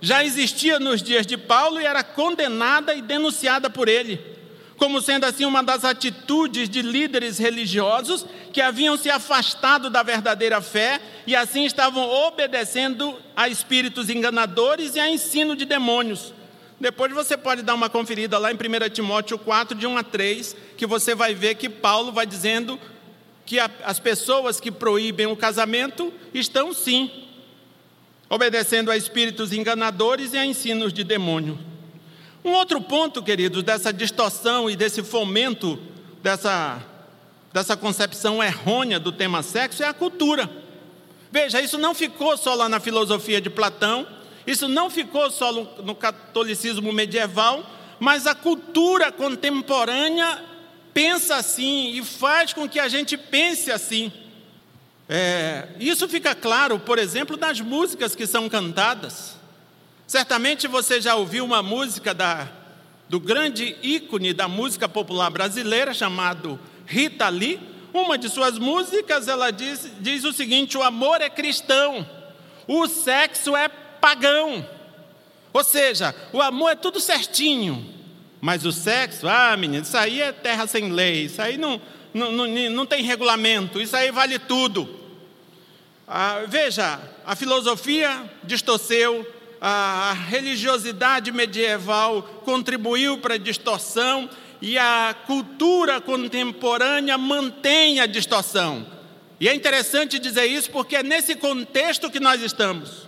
já 0.00 0.22
existia 0.22 0.78
nos 0.78 1.02
dias 1.02 1.26
de 1.26 1.36
Paulo 1.36 1.80
e 1.80 1.84
era 1.84 2.04
condenada 2.04 2.94
e 2.94 3.02
denunciada 3.02 3.68
por 3.68 3.88
ele 3.88 4.35
como 4.76 5.00
sendo 5.00 5.24
assim 5.24 5.44
uma 5.44 5.62
das 5.62 5.84
atitudes 5.84 6.68
de 6.68 6.82
líderes 6.82 7.38
religiosos 7.38 8.26
que 8.52 8.60
haviam 8.60 8.96
se 8.96 9.10
afastado 9.10 9.88
da 9.88 10.02
verdadeira 10.02 10.60
fé 10.60 11.00
e 11.26 11.34
assim 11.34 11.64
estavam 11.64 12.08
obedecendo 12.08 13.16
a 13.34 13.48
espíritos 13.48 14.10
enganadores 14.10 14.94
e 14.94 15.00
a 15.00 15.10
ensino 15.10 15.56
de 15.56 15.64
demônios. 15.64 16.34
Depois 16.78 17.12
você 17.12 17.36
pode 17.36 17.62
dar 17.62 17.74
uma 17.74 17.88
conferida 17.88 18.38
lá 18.38 18.52
em 18.52 18.54
1 18.54 18.90
Timóteo 18.90 19.38
4, 19.38 19.76
de 19.76 19.86
1 19.86 19.96
a 19.96 20.02
3, 20.02 20.56
que 20.76 20.86
você 20.86 21.14
vai 21.14 21.34
ver 21.34 21.54
que 21.54 21.70
Paulo 21.70 22.12
vai 22.12 22.26
dizendo 22.26 22.78
que 23.46 23.58
as 23.58 23.98
pessoas 23.98 24.60
que 24.60 24.70
proíbem 24.70 25.26
o 25.26 25.36
casamento 25.36 26.12
estão 26.34 26.74
sim 26.74 27.10
obedecendo 28.28 28.90
a 28.90 28.96
espíritos 28.96 29.52
enganadores 29.52 30.34
e 30.34 30.36
a 30.36 30.44
ensinos 30.44 30.92
de 30.92 31.04
demônio. 31.04 31.58
Um 32.46 32.52
outro 32.52 32.80
ponto, 32.80 33.24
queridos, 33.24 33.64
dessa 33.64 33.92
distorção 33.92 34.70
e 34.70 34.76
desse 34.76 35.02
fomento 35.02 35.76
dessa, 36.22 36.80
dessa 37.52 37.76
concepção 37.76 38.40
errônea 38.40 39.00
do 39.00 39.10
tema 39.10 39.42
sexo 39.42 39.82
é 39.82 39.88
a 39.88 39.92
cultura. 39.92 40.48
Veja, 41.32 41.60
isso 41.60 41.76
não 41.76 41.92
ficou 41.92 42.36
só 42.36 42.54
lá 42.54 42.68
na 42.68 42.78
filosofia 42.78 43.40
de 43.40 43.50
Platão, 43.50 44.06
isso 44.46 44.68
não 44.68 44.88
ficou 44.88 45.28
só 45.28 45.52
no, 45.52 45.92
catolicismo 45.96 46.92
medieval, 46.92 47.68
mas 47.98 48.28
a 48.28 48.34
cultura 48.34 49.10
contemporânea 49.10 50.40
pensa 50.94 51.34
assim 51.34 51.98
e 51.98 52.04
faz 52.04 52.52
com 52.52 52.68
que 52.68 52.78
a 52.78 52.86
gente 52.86 53.16
pense 53.16 53.72
assim. 53.72 54.12
É, 55.08 55.70
isso 55.80 56.08
fica 56.08 56.32
claro, 56.32 56.78
por 56.78 56.96
exemplo, 56.96 57.36
nas 57.36 57.60
músicas 57.60 58.14
que 58.14 58.24
são 58.24 58.48
cantadas. 58.48 59.35
Certamente 60.06 60.68
você 60.68 61.00
já 61.00 61.16
ouviu 61.16 61.44
uma 61.44 61.62
música 61.62 62.14
da, 62.14 62.48
do 63.08 63.18
grande 63.18 63.76
ícone 63.82 64.32
da 64.32 64.46
música 64.46 64.88
popular 64.88 65.30
brasileira, 65.30 65.92
chamado 65.92 66.60
Rita 66.86 67.28
Lee. 67.28 67.58
Uma 67.92 68.16
de 68.16 68.28
suas 68.28 68.56
músicas, 68.56 69.26
ela 69.26 69.50
diz, 69.50 69.90
diz 69.98 70.22
o 70.22 70.32
seguinte: 70.32 70.78
o 70.78 70.82
amor 70.82 71.20
é 71.20 71.28
cristão, 71.28 72.08
o 72.68 72.86
sexo 72.86 73.56
é 73.56 73.68
pagão. 73.68 74.64
Ou 75.52 75.64
seja, 75.64 76.14
o 76.32 76.40
amor 76.40 76.70
é 76.70 76.76
tudo 76.76 77.00
certinho, 77.00 77.84
mas 78.40 78.64
o 78.64 78.70
sexo, 78.70 79.26
ah, 79.26 79.56
menino, 79.56 79.82
isso 79.82 79.96
aí 79.96 80.20
é 80.20 80.30
terra 80.30 80.66
sem 80.68 80.92
lei, 80.92 81.24
isso 81.24 81.42
aí 81.42 81.56
não, 81.56 81.80
não, 82.14 82.30
não, 82.30 82.46
não 82.46 82.86
tem 82.86 83.02
regulamento, 83.02 83.80
isso 83.80 83.96
aí 83.96 84.12
vale 84.12 84.38
tudo. 84.38 84.88
Ah, 86.06 86.44
veja, 86.46 87.00
a 87.24 87.34
filosofia 87.34 88.30
distorceu 88.44 89.26
a 89.60 90.12
religiosidade 90.12 91.32
medieval 91.32 92.22
contribuiu 92.44 93.18
para 93.18 93.34
a 93.34 93.38
distorção 93.38 94.28
e 94.60 94.78
a 94.78 95.14
cultura 95.26 96.00
contemporânea 96.00 97.16
mantém 97.18 98.00
a 98.00 98.06
distorção. 98.06 98.86
E 99.38 99.48
é 99.48 99.54
interessante 99.54 100.18
dizer 100.18 100.46
isso 100.46 100.70
porque 100.70 100.96
é 100.96 101.02
nesse 101.02 101.34
contexto 101.34 102.10
que 102.10 102.20
nós 102.20 102.42
estamos. 102.42 103.06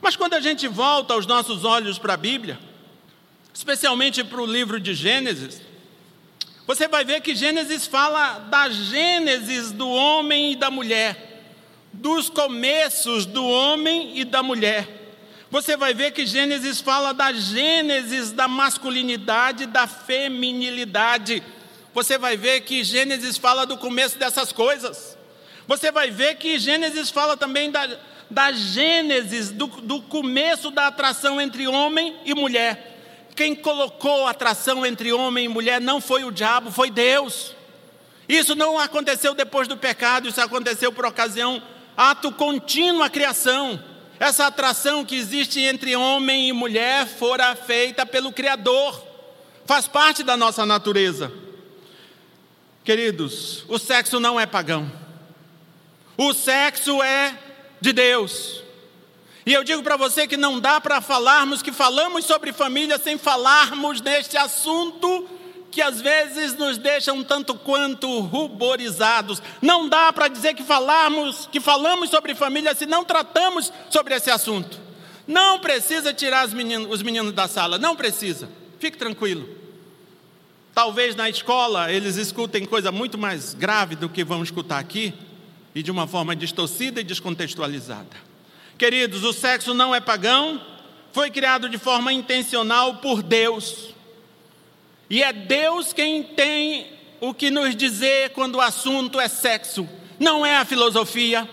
Mas 0.00 0.16
quando 0.16 0.34
a 0.34 0.40
gente 0.40 0.66
volta 0.66 1.16
os 1.16 1.26
nossos 1.26 1.64
olhos 1.64 1.98
para 1.98 2.14
a 2.14 2.16
Bíblia, 2.16 2.58
especialmente 3.52 4.22
para 4.22 4.40
o 4.40 4.46
livro 4.46 4.78
de 4.80 4.94
Gênesis, 4.94 5.60
você 6.66 6.86
vai 6.86 7.04
ver 7.04 7.20
que 7.22 7.34
Gênesis 7.34 7.86
fala 7.86 8.38
da 8.40 8.68
gênesis 8.68 9.72
do 9.72 9.88
homem 9.88 10.52
e 10.52 10.56
da 10.56 10.70
mulher, 10.70 11.42
dos 11.92 12.28
começos 12.28 13.24
do 13.24 13.44
homem 13.44 14.18
e 14.18 14.24
da 14.24 14.42
mulher. 14.42 15.07
Você 15.50 15.76
vai 15.76 15.94
ver 15.94 16.10
que 16.10 16.26
Gênesis 16.26 16.80
fala 16.80 17.14
da 17.14 17.32
gênesis 17.32 18.32
da 18.32 18.46
masculinidade 18.46 19.64
da 19.64 19.86
feminilidade. 19.86 21.42
Você 21.94 22.18
vai 22.18 22.36
ver 22.36 22.60
que 22.60 22.84
Gênesis 22.84 23.38
fala 23.38 23.64
do 23.64 23.78
começo 23.78 24.18
dessas 24.18 24.52
coisas. 24.52 25.16
Você 25.66 25.90
vai 25.90 26.10
ver 26.10 26.34
que 26.34 26.58
Gênesis 26.58 27.10
fala 27.10 27.34
também 27.34 27.70
da, 27.70 27.88
da 28.30 28.52
gênesis, 28.52 29.50
do, 29.50 29.66
do 29.66 30.02
começo 30.02 30.70
da 30.70 30.88
atração 30.88 31.40
entre 31.40 31.66
homem 31.66 32.14
e 32.26 32.34
mulher. 32.34 32.96
Quem 33.34 33.54
colocou 33.54 34.26
a 34.26 34.30
atração 34.30 34.84
entre 34.84 35.12
homem 35.12 35.46
e 35.46 35.48
mulher 35.48 35.80
não 35.80 36.00
foi 36.00 36.24
o 36.24 36.30
diabo, 36.30 36.70
foi 36.70 36.90
Deus. 36.90 37.54
Isso 38.28 38.54
não 38.54 38.78
aconteceu 38.78 39.32
depois 39.32 39.66
do 39.66 39.78
pecado, 39.78 40.28
isso 40.28 40.40
aconteceu 40.40 40.92
por 40.92 41.06
ocasião, 41.06 41.62
ato 41.96 42.30
contínuo 42.32 43.02
a 43.02 43.08
criação. 43.08 43.82
Essa 44.20 44.46
atração 44.46 45.04
que 45.04 45.14
existe 45.16 45.60
entre 45.60 45.94
homem 45.94 46.48
e 46.48 46.52
mulher 46.52 47.06
fora 47.06 47.54
feita 47.54 48.04
pelo 48.04 48.32
Criador, 48.32 49.06
faz 49.64 49.86
parte 49.86 50.22
da 50.22 50.36
nossa 50.36 50.66
natureza. 50.66 51.32
Queridos, 52.82 53.64
o 53.68 53.78
sexo 53.78 54.18
não 54.18 54.40
é 54.40 54.46
pagão, 54.46 54.90
o 56.16 56.32
sexo 56.32 57.02
é 57.02 57.38
de 57.80 57.92
Deus. 57.92 58.62
E 59.46 59.52
eu 59.52 59.62
digo 59.62 59.82
para 59.82 59.96
você 59.96 60.26
que 60.26 60.36
não 60.36 60.58
dá 60.58 60.80
para 60.80 61.00
falarmos 61.00 61.62
que 61.62 61.72
falamos 61.72 62.24
sobre 62.24 62.52
família 62.52 62.98
sem 62.98 63.16
falarmos 63.16 64.00
deste 64.00 64.36
assunto 64.36 65.28
que 65.70 65.82
às 65.82 66.00
vezes 66.00 66.56
nos 66.56 66.78
deixam 66.78 67.22
tanto 67.22 67.54
quanto 67.54 68.20
ruborizados. 68.20 69.42
Não 69.60 69.88
dá 69.88 70.12
para 70.12 70.28
dizer 70.28 70.54
que 70.54 70.62
falamos, 70.62 71.46
que 71.50 71.60
falamos 71.60 72.10
sobre 72.10 72.34
família 72.34 72.74
se 72.74 72.86
não 72.86 73.04
tratamos 73.04 73.72
sobre 73.90 74.14
esse 74.14 74.30
assunto. 74.30 74.80
Não 75.26 75.58
precisa 75.58 76.12
tirar 76.12 76.48
meninos, 76.48 76.88
os 76.90 77.02
meninos 77.02 77.32
da 77.32 77.46
sala, 77.46 77.76
não 77.76 77.94
precisa. 77.94 78.48
Fique 78.78 78.96
tranquilo. 78.96 79.48
Talvez 80.74 81.14
na 81.14 81.28
escola 81.28 81.92
eles 81.92 82.16
escutem 82.16 82.64
coisa 82.64 82.90
muito 82.90 83.18
mais 83.18 83.52
grave 83.52 83.94
do 83.94 84.08
que 84.08 84.24
vão 84.24 84.42
escutar 84.42 84.78
aqui 84.78 85.12
e 85.74 85.82
de 85.82 85.90
uma 85.90 86.06
forma 86.06 86.34
distorcida 86.34 87.00
e 87.00 87.04
descontextualizada. 87.04 88.28
Queridos, 88.78 89.24
o 89.24 89.32
sexo 89.32 89.74
não 89.74 89.94
é 89.94 90.00
pagão, 90.00 90.60
foi 91.12 91.30
criado 91.30 91.68
de 91.68 91.76
forma 91.76 92.12
intencional 92.12 92.96
por 92.96 93.22
Deus. 93.22 93.94
E 95.10 95.22
é 95.22 95.32
Deus 95.32 95.92
quem 95.92 96.22
tem 96.22 96.86
o 97.20 97.32
que 97.32 97.50
nos 97.50 97.74
dizer 97.74 98.30
quando 98.30 98.56
o 98.56 98.60
assunto 98.60 99.18
é 99.18 99.28
sexo, 99.28 99.88
não 100.18 100.44
é 100.44 100.56
a 100.56 100.64
filosofia, 100.64 101.48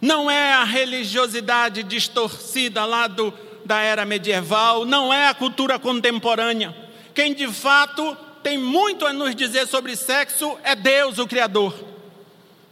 não 0.00 0.30
é 0.30 0.54
a 0.54 0.64
religiosidade 0.64 1.82
distorcida 1.82 2.84
lá 2.84 3.06
do, 3.06 3.32
da 3.64 3.80
era 3.80 4.04
medieval, 4.04 4.84
não 4.84 5.12
é 5.12 5.28
a 5.28 5.34
cultura 5.34 5.78
contemporânea. 5.78 6.74
Quem 7.14 7.34
de 7.34 7.46
fato 7.48 8.16
tem 8.42 8.56
muito 8.56 9.04
a 9.04 9.12
nos 9.12 9.34
dizer 9.34 9.66
sobre 9.66 9.94
sexo 9.94 10.56
é 10.62 10.74
Deus, 10.74 11.18
o 11.18 11.26
Criador. 11.26 11.74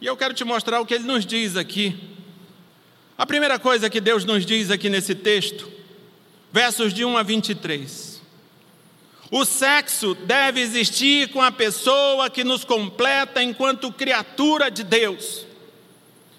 E 0.01 0.05
eu 0.05 0.17
quero 0.17 0.33
te 0.33 0.43
mostrar 0.43 0.79
o 0.79 0.85
que 0.85 0.95
ele 0.95 1.03
nos 1.03 1.25
diz 1.25 1.55
aqui. 1.55 1.95
A 3.17 3.25
primeira 3.25 3.59
coisa 3.59 3.89
que 3.89 4.01
Deus 4.01 4.25
nos 4.25 4.45
diz 4.45 4.71
aqui 4.71 4.89
nesse 4.89 5.13
texto, 5.13 5.69
versos 6.51 6.93
de 6.93 7.05
1 7.05 7.17
a 7.17 7.21
23. 7.21 8.08
O 9.31 9.45
sexo 9.45 10.15
deve 10.15 10.59
existir 10.59 11.29
com 11.29 11.41
a 11.41 11.51
pessoa 11.51 12.29
que 12.29 12.43
nos 12.43 12.63
completa 12.63 13.43
enquanto 13.43 13.91
criatura 13.91 14.71
de 14.71 14.83
Deus. 14.83 15.45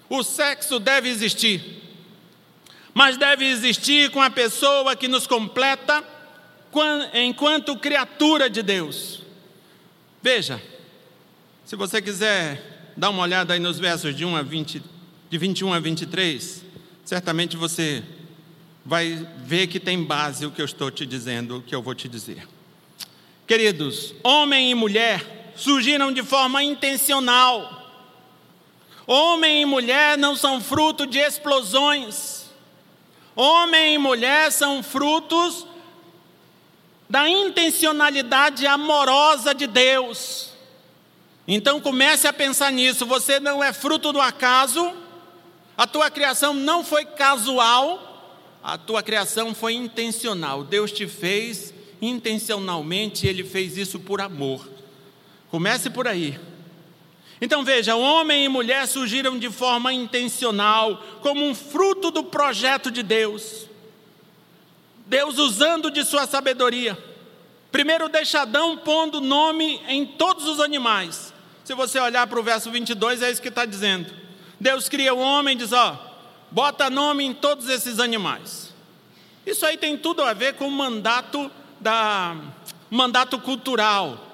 O 0.09 0.23
sexo 0.23 0.77
deve 0.77 1.07
existir, 1.07 1.81
mas 2.93 3.15
deve 3.15 3.45
existir 3.45 4.09
com 4.11 4.21
a 4.21 4.29
pessoa 4.29 4.93
que 4.93 5.07
nos 5.07 5.25
completa 5.25 6.03
enquanto 7.13 7.77
criatura 7.77 8.49
de 8.49 8.61
Deus. 8.61 9.21
Veja, 10.21 10.61
se 11.65 11.77
você 11.77 12.01
quiser 12.01 12.91
dar 12.97 13.09
uma 13.09 13.23
olhada 13.23 13.53
aí 13.53 13.59
nos 13.59 13.79
versos 13.79 14.13
de, 14.13 14.25
1 14.25 14.35
a 14.35 14.41
20, 14.41 14.83
de 15.29 15.37
21 15.37 15.73
a 15.73 15.79
23, 15.79 16.65
certamente 17.05 17.55
você 17.55 18.03
vai 18.85 19.25
ver 19.45 19.67
que 19.67 19.79
tem 19.79 20.03
base 20.03 20.45
o 20.45 20.51
que 20.51 20.61
eu 20.61 20.65
estou 20.65 20.91
te 20.91 21.05
dizendo, 21.05 21.57
o 21.57 21.61
que 21.61 21.73
eu 21.73 21.81
vou 21.81 21.95
te 21.95 22.09
dizer. 22.09 22.45
Queridos, 23.51 24.13
homem 24.23 24.71
e 24.71 24.73
mulher 24.73 25.51
surgiram 25.57 26.09
de 26.09 26.23
forma 26.23 26.63
intencional. 26.63 27.85
Homem 29.05 29.63
e 29.63 29.65
mulher 29.65 30.17
não 30.17 30.37
são 30.37 30.61
fruto 30.61 31.05
de 31.05 31.19
explosões. 31.19 32.45
Homem 33.35 33.95
e 33.95 33.97
mulher 33.97 34.53
são 34.53 34.81
frutos 34.81 35.67
da 37.09 37.27
intencionalidade 37.27 38.65
amorosa 38.65 39.53
de 39.53 39.67
Deus. 39.67 40.51
Então 41.45 41.81
comece 41.81 42.29
a 42.29 42.31
pensar 42.31 42.71
nisso. 42.71 43.05
Você 43.05 43.37
não 43.37 43.61
é 43.61 43.73
fruto 43.73 44.13
do 44.13 44.21
acaso, 44.21 44.93
a 45.77 45.85
tua 45.85 46.09
criação 46.09 46.53
não 46.53 46.85
foi 46.85 47.03
casual, 47.03 48.47
a 48.63 48.77
tua 48.77 49.03
criação 49.03 49.53
foi 49.53 49.73
intencional. 49.73 50.63
Deus 50.63 50.89
te 50.89 51.05
fez 51.05 51.70
intencionalmente, 52.01 53.27
ele 53.27 53.43
fez 53.43 53.77
isso 53.77 53.99
por 53.99 54.19
amor. 54.19 54.67
Comece 55.49 55.89
por 55.89 56.07
aí. 56.07 56.39
Então 57.39 57.63
veja, 57.63 57.95
homem 57.95 58.45
e 58.45 58.49
mulher 58.49 58.87
surgiram 58.87 59.37
de 59.37 59.49
forma 59.49 59.91
intencional, 59.91 61.03
como 61.21 61.45
um 61.45 61.55
fruto 61.55 62.11
do 62.11 62.23
projeto 62.23 62.91
de 62.91 63.01
Deus. 63.01 63.67
Deus 65.07 65.37
usando 65.37 65.91
de 65.91 66.05
sua 66.05 66.25
sabedoria. 66.25 66.97
Primeiro 67.71 68.09
deixa 68.09 68.41
Adão 68.41 68.77
pondo 68.77 69.19
nome 69.19 69.81
em 69.87 70.05
todos 70.05 70.45
os 70.45 70.59
animais. 70.59 71.33
Se 71.63 71.73
você 71.73 71.99
olhar 71.99 72.27
para 72.27 72.39
o 72.39 72.43
verso 72.43 72.69
22, 72.69 73.21
é 73.21 73.31
isso 73.31 73.41
que 73.41 73.47
está 73.47 73.65
dizendo. 73.65 74.11
Deus 74.59 74.87
cria 74.87 75.13
o 75.13 75.19
homem 75.19 75.55
e 75.55 75.57
diz: 75.57 75.71
Ó, 75.71 75.97
bota 76.51 76.89
nome 76.89 77.23
em 77.23 77.33
todos 77.33 77.67
esses 77.69 77.99
animais. 77.99 78.73
Isso 79.45 79.65
aí 79.65 79.77
tem 79.77 79.97
tudo 79.97 80.21
a 80.21 80.33
ver 80.33 80.53
com 80.53 80.67
o 80.67 80.71
mandato, 80.71 81.49
da, 81.81 82.35
mandato 82.91 83.39
cultural, 83.39 84.27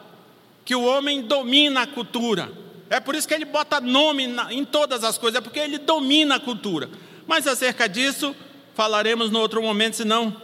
que 0.66 0.76
o 0.76 0.84
homem 0.84 1.22
domina 1.22 1.84
a 1.84 1.88
cultura. 1.88 2.52
É 2.90 3.00
por 3.00 3.14
isso 3.14 3.28
que 3.28 3.34
ele 3.34 3.46
bota 3.46 3.80
nome 3.80 4.28
em 4.50 4.66
todas 4.66 5.04
as 5.04 5.18
coisas, 5.18 5.38
é 5.38 5.42
porque 5.42 5.60
ele 5.60 5.78
domina 5.78 6.36
a 6.36 6.40
cultura. 6.40 6.90
Mas 7.28 7.46
acerca 7.46 7.88
disso, 7.88 8.36
falaremos 8.74 9.30
no 9.30 9.40
outro 9.40 9.62
momento, 9.62 9.96
senão 9.96 10.36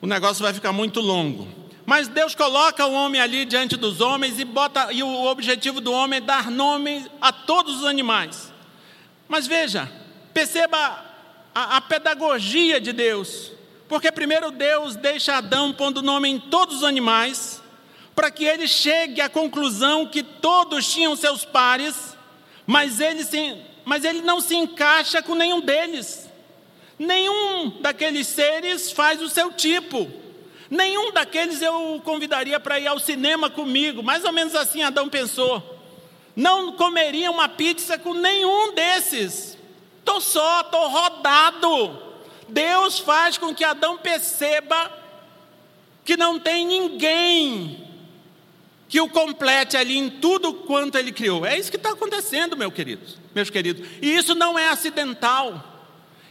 o 0.00 0.06
negócio 0.06 0.42
vai 0.42 0.54
ficar 0.54 0.72
muito 0.72 1.00
longo. 1.00 1.46
Mas 1.84 2.08
Deus 2.08 2.34
coloca 2.34 2.84
o 2.86 2.92
homem 2.92 3.20
ali 3.20 3.44
diante 3.44 3.76
dos 3.76 4.00
homens 4.00 4.40
e 4.40 4.44
bota 4.44 4.92
e 4.92 5.02
o 5.02 5.24
objetivo 5.26 5.80
do 5.80 5.92
homem 5.92 6.16
é 6.18 6.20
dar 6.20 6.50
nome 6.50 7.06
a 7.20 7.30
todos 7.30 7.76
os 7.76 7.84
animais. 7.84 8.52
Mas 9.28 9.46
veja, 9.46 9.90
perceba 10.32 11.04
a, 11.54 11.76
a 11.76 11.80
pedagogia 11.80 12.80
de 12.80 12.92
Deus. 12.92 13.52
Porque 13.88 14.10
primeiro 14.10 14.50
Deus 14.50 14.96
deixa 14.96 15.36
Adão 15.36 15.72
pondo 15.72 16.02
nome 16.02 16.28
em 16.28 16.40
todos 16.40 16.78
os 16.78 16.84
animais, 16.84 17.62
para 18.14 18.30
que 18.30 18.44
ele 18.44 18.66
chegue 18.66 19.20
à 19.20 19.28
conclusão 19.28 20.06
que 20.06 20.22
todos 20.22 20.90
tinham 20.90 21.14
seus 21.14 21.44
pares, 21.44 22.16
mas 22.66 22.98
ele, 22.98 23.22
se, 23.24 23.56
mas 23.84 24.04
ele 24.04 24.22
não 24.22 24.40
se 24.40 24.56
encaixa 24.56 25.22
com 25.22 25.34
nenhum 25.34 25.60
deles. 25.60 26.28
Nenhum 26.98 27.80
daqueles 27.80 28.26
seres 28.26 28.90
faz 28.90 29.20
o 29.20 29.28
seu 29.28 29.52
tipo. 29.52 30.10
Nenhum 30.70 31.12
daqueles 31.12 31.62
eu 31.62 32.00
convidaria 32.04 32.58
para 32.58 32.80
ir 32.80 32.86
ao 32.86 32.98
cinema 32.98 33.48
comigo. 33.50 34.02
Mais 34.02 34.24
ou 34.24 34.32
menos 34.32 34.54
assim 34.54 34.82
Adão 34.82 35.08
pensou. 35.08 35.74
Não 36.34 36.72
comeria 36.72 37.30
uma 37.30 37.48
pizza 37.48 37.98
com 37.98 38.14
nenhum 38.14 38.74
desses. 38.74 39.56
Estou 39.98 40.20
só, 40.20 40.62
estou 40.62 40.88
rodado. 40.88 42.02
Deus 42.48 42.98
faz 42.98 43.38
com 43.38 43.54
que 43.54 43.64
Adão 43.64 43.98
perceba 43.98 44.90
que 46.04 46.16
não 46.16 46.38
tem 46.38 46.66
ninguém 46.66 47.84
que 48.88 49.00
o 49.00 49.08
complete 49.08 49.76
ali 49.76 49.98
em 49.98 50.08
tudo 50.08 50.54
quanto 50.54 50.96
ele 50.96 51.10
criou. 51.10 51.44
É 51.44 51.58
isso 51.58 51.70
que 51.70 51.76
está 51.76 51.90
acontecendo, 51.90 52.56
meu 52.56 52.70
queridos, 52.70 53.18
meus 53.34 53.50
queridos. 53.50 53.86
E 54.00 54.14
isso 54.14 54.34
não 54.34 54.58
é 54.58 54.68
acidental. 54.68 55.74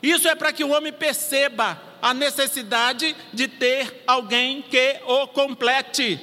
Isso 0.02 0.28
é 0.28 0.36
para 0.36 0.54
que 0.54 0.64
o 0.64 0.70
homem 0.70 0.94
perceba 0.94 1.82
a 2.02 2.14
necessidade 2.14 3.16
de 3.34 3.48
ter 3.48 4.04
alguém 4.08 4.62
que 4.62 5.00
o 5.06 5.28
complete. 5.28 6.20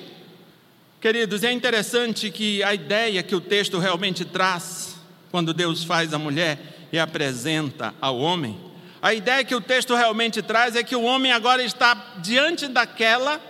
Queridos, 1.00 1.42
é 1.42 1.50
interessante 1.50 2.30
que 2.30 2.62
a 2.62 2.72
ideia 2.72 3.22
que 3.22 3.34
o 3.34 3.40
texto 3.40 3.78
realmente 3.78 4.24
traz, 4.24 4.96
quando 5.30 5.52
Deus 5.52 5.82
faz 5.82 6.14
a 6.14 6.18
mulher 6.18 6.88
e 6.92 6.98
apresenta 6.98 7.92
ao 8.00 8.18
homem, 8.18 8.58
a 9.02 9.12
ideia 9.12 9.44
que 9.44 9.54
o 9.54 9.60
texto 9.60 9.94
realmente 9.94 10.40
traz 10.40 10.76
é 10.76 10.82
que 10.82 10.96
o 10.96 11.02
homem 11.02 11.32
agora 11.32 11.62
está 11.62 11.94
diante 12.18 12.68
daquela 12.68 13.40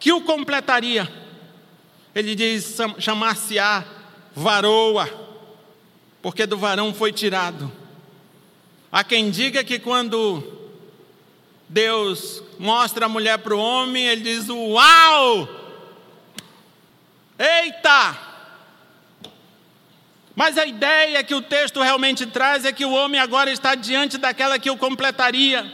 que 0.00 0.12
o 0.12 0.22
completaria. 0.22 1.08
Ele 2.14 2.34
diz: 2.34 2.78
chamar-se-á 2.98 3.84
varoa, 4.34 5.08
porque 6.22 6.46
do 6.46 6.56
varão 6.56 6.92
foi 6.92 7.12
tirado 7.12 7.70
Há 8.94 9.02
quem 9.02 9.28
diga 9.28 9.64
que 9.64 9.80
quando 9.80 10.40
Deus 11.68 12.40
mostra 12.60 13.06
a 13.06 13.08
mulher 13.08 13.38
para 13.38 13.52
o 13.52 13.58
homem, 13.58 14.06
ele 14.06 14.20
diz: 14.20 14.48
Uau! 14.48 15.48
Eita! 17.36 18.16
Mas 20.34 20.58
a 20.58 20.66
ideia 20.66 21.22
que 21.22 21.34
o 21.34 21.42
texto 21.42 21.80
realmente 21.80 22.26
traz 22.26 22.64
é 22.64 22.72
que 22.72 22.84
o 22.84 22.92
homem 22.92 23.20
agora 23.20 23.50
está 23.50 23.74
diante 23.74 24.18
daquela 24.18 24.58
que 24.58 24.70
o 24.70 24.76
completaria, 24.76 25.64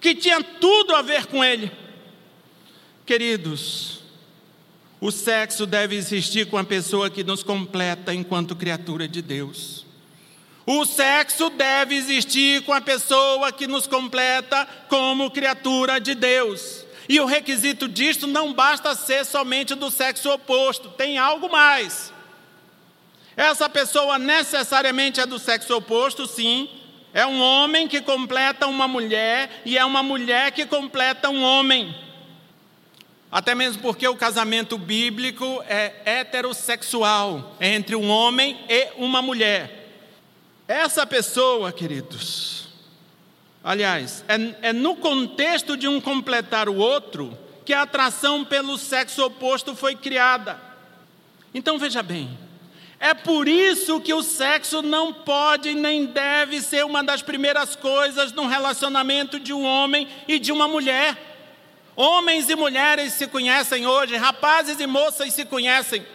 que 0.00 0.14
tinha 0.14 0.42
tudo 0.42 0.94
a 0.94 1.02
ver 1.02 1.26
com 1.26 1.44
ele. 1.44 1.70
Queridos, 3.04 4.00
o 5.00 5.12
sexo 5.12 5.66
deve 5.66 5.94
existir 5.94 6.46
com 6.46 6.58
a 6.58 6.64
pessoa 6.64 7.08
que 7.08 7.22
nos 7.22 7.44
completa 7.44 8.12
enquanto 8.12 8.56
criatura 8.56 9.06
de 9.06 9.22
Deus. 9.22 9.86
O 10.66 10.84
sexo 10.84 11.48
deve 11.48 11.94
existir 11.94 12.62
com 12.62 12.72
a 12.72 12.80
pessoa 12.80 13.52
que 13.52 13.68
nos 13.68 13.86
completa 13.86 14.66
como 14.88 15.30
criatura 15.30 16.00
de 16.00 16.12
Deus. 16.12 16.84
E 17.08 17.20
o 17.20 17.24
requisito 17.24 17.86
disto 17.86 18.26
não 18.26 18.52
basta 18.52 18.96
ser 18.96 19.24
somente 19.24 19.76
do 19.76 19.92
sexo 19.92 20.28
oposto, 20.28 20.88
tem 20.88 21.18
algo 21.18 21.48
mais. 21.48 22.12
Essa 23.36 23.68
pessoa 23.68 24.18
necessariamente 24.18 25.20
é 25.20 25.26
do 25.26 25.38
sexo 25.38 25.76
oposto, 25.76 26.26
sim. 26.26 26.70
É 27.12 27.26
um 27.26 27.40
homem 27.40 27.86
que 27.86 28.00
completa 28.00 28.66
uma 28.66 28.88
mulher 28.88 29.62
e 29.64 29.76
é 29.76 29.84
uma 29.84 30.02
mulher 30.02 30.52
que 30.52 30.64
completa 30.64 31.28
um 31.28 31.42
homem. 31.42 31.94
Até 33.30 33.54
mesmo 33.54 33.82
porque 33.82 34.08
o 34.08 34.16
casamento 34.16 34.78
bíblico 34.78 35.62
é 35.68 35.92
heterossexual, 36.04 37.56
é 37.60 37.74
entre 37.74 37.94
um 37.94 38.08
homem 38.08 38.58
e 38.68 38.88
uma 38.96 39.20
mulher. 39.20 39.84
Essa 40.66 41.06
pessoa, 41.06 41.70
queridos, 41.72 42.68
aliás, 43.62 44.24
é, 44.28 44.68
é 44.68 44.72
no 44.72 44.96
contexto 44.96 45.76
de 45.76 45.86
um 45.86 46.00
completar 46.00 46.68
o 46.68 46.76
outro 46.76 47.36
que 47.64 47.74
a 47.74 47.82
atração 47.82 48.44
pelo 48.44 48.78
sexo 48.78 49.24
oposto 49.24 49.74
foi 49.74 49.94
criada. 49.94 50.60
Então 51.52 51.78
veja 51.78 52.02
bem, 52.02 52.38
é 52.98 53.12
por 53.12 53.46
isso 53.46 54.00
que 54.00 54.14
o 54.14 54.22
sexo 54.22 54.80
não 54.80 55.12
pode 55.12 55.74
nem 55.74 56.06
deve 56.06 56.60
ser 56.60 56.84
uma 56.84 57.04
das 57.04 57.20
primeiras 57.20 57.76
coisas 57.76 58.32
no 58.32 58.46
relacionamento 58.46 59.38
de 59.38 59.52
um 59.52 59.64
homem 59.64 60.08
e 60.26 60.38
de 60.38 60.50
uma 60.50 60.66
mulher. 60.66 61.16
Homens 61.94 62.48
e 62.48 62.56
mulheres 62.56 63.12
se 63.12 63.26
conhecem 63.26 63.86
hoje, 63.86 64.16
rapazes 64.16 64.80
e 64.80 64.86
moças 64.86 65.32
se 65.32 65.44
conhecem. 65.44 66.06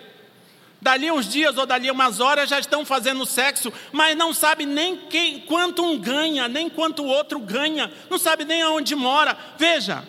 Dali 0.81 1.11
uns 1.11 1.29
dias 1.29 1.55
ou 1.57 1.67
dali 1.67 1.91
umas 1.91 2.19
horas 2.19 2.49
já 2.49 2.59
estão 2.59 2.83
fazendo 2.83 3.23
sexo, 3.27 3.71
mas 3.91 4.17
não 4.17 4.33
sabe 4.33 4.65
nem 4.65 4.97
quem, 4.97 5.39
quanto 5.41 5.83
um 5.83 5.99
ganha, 5.99 6.47
nem 6.47 6.67
quanto 6.67 7.03
o 7.03 7.07
outro 7.07 7.39
ganha, 7.39 7.91
não 8.09 8.17
sabe 8.17 8.43
nem 8.43 8.63
aonde 8.63 8.95
mora. 8.95 9.37
Veja, 9.59 10.03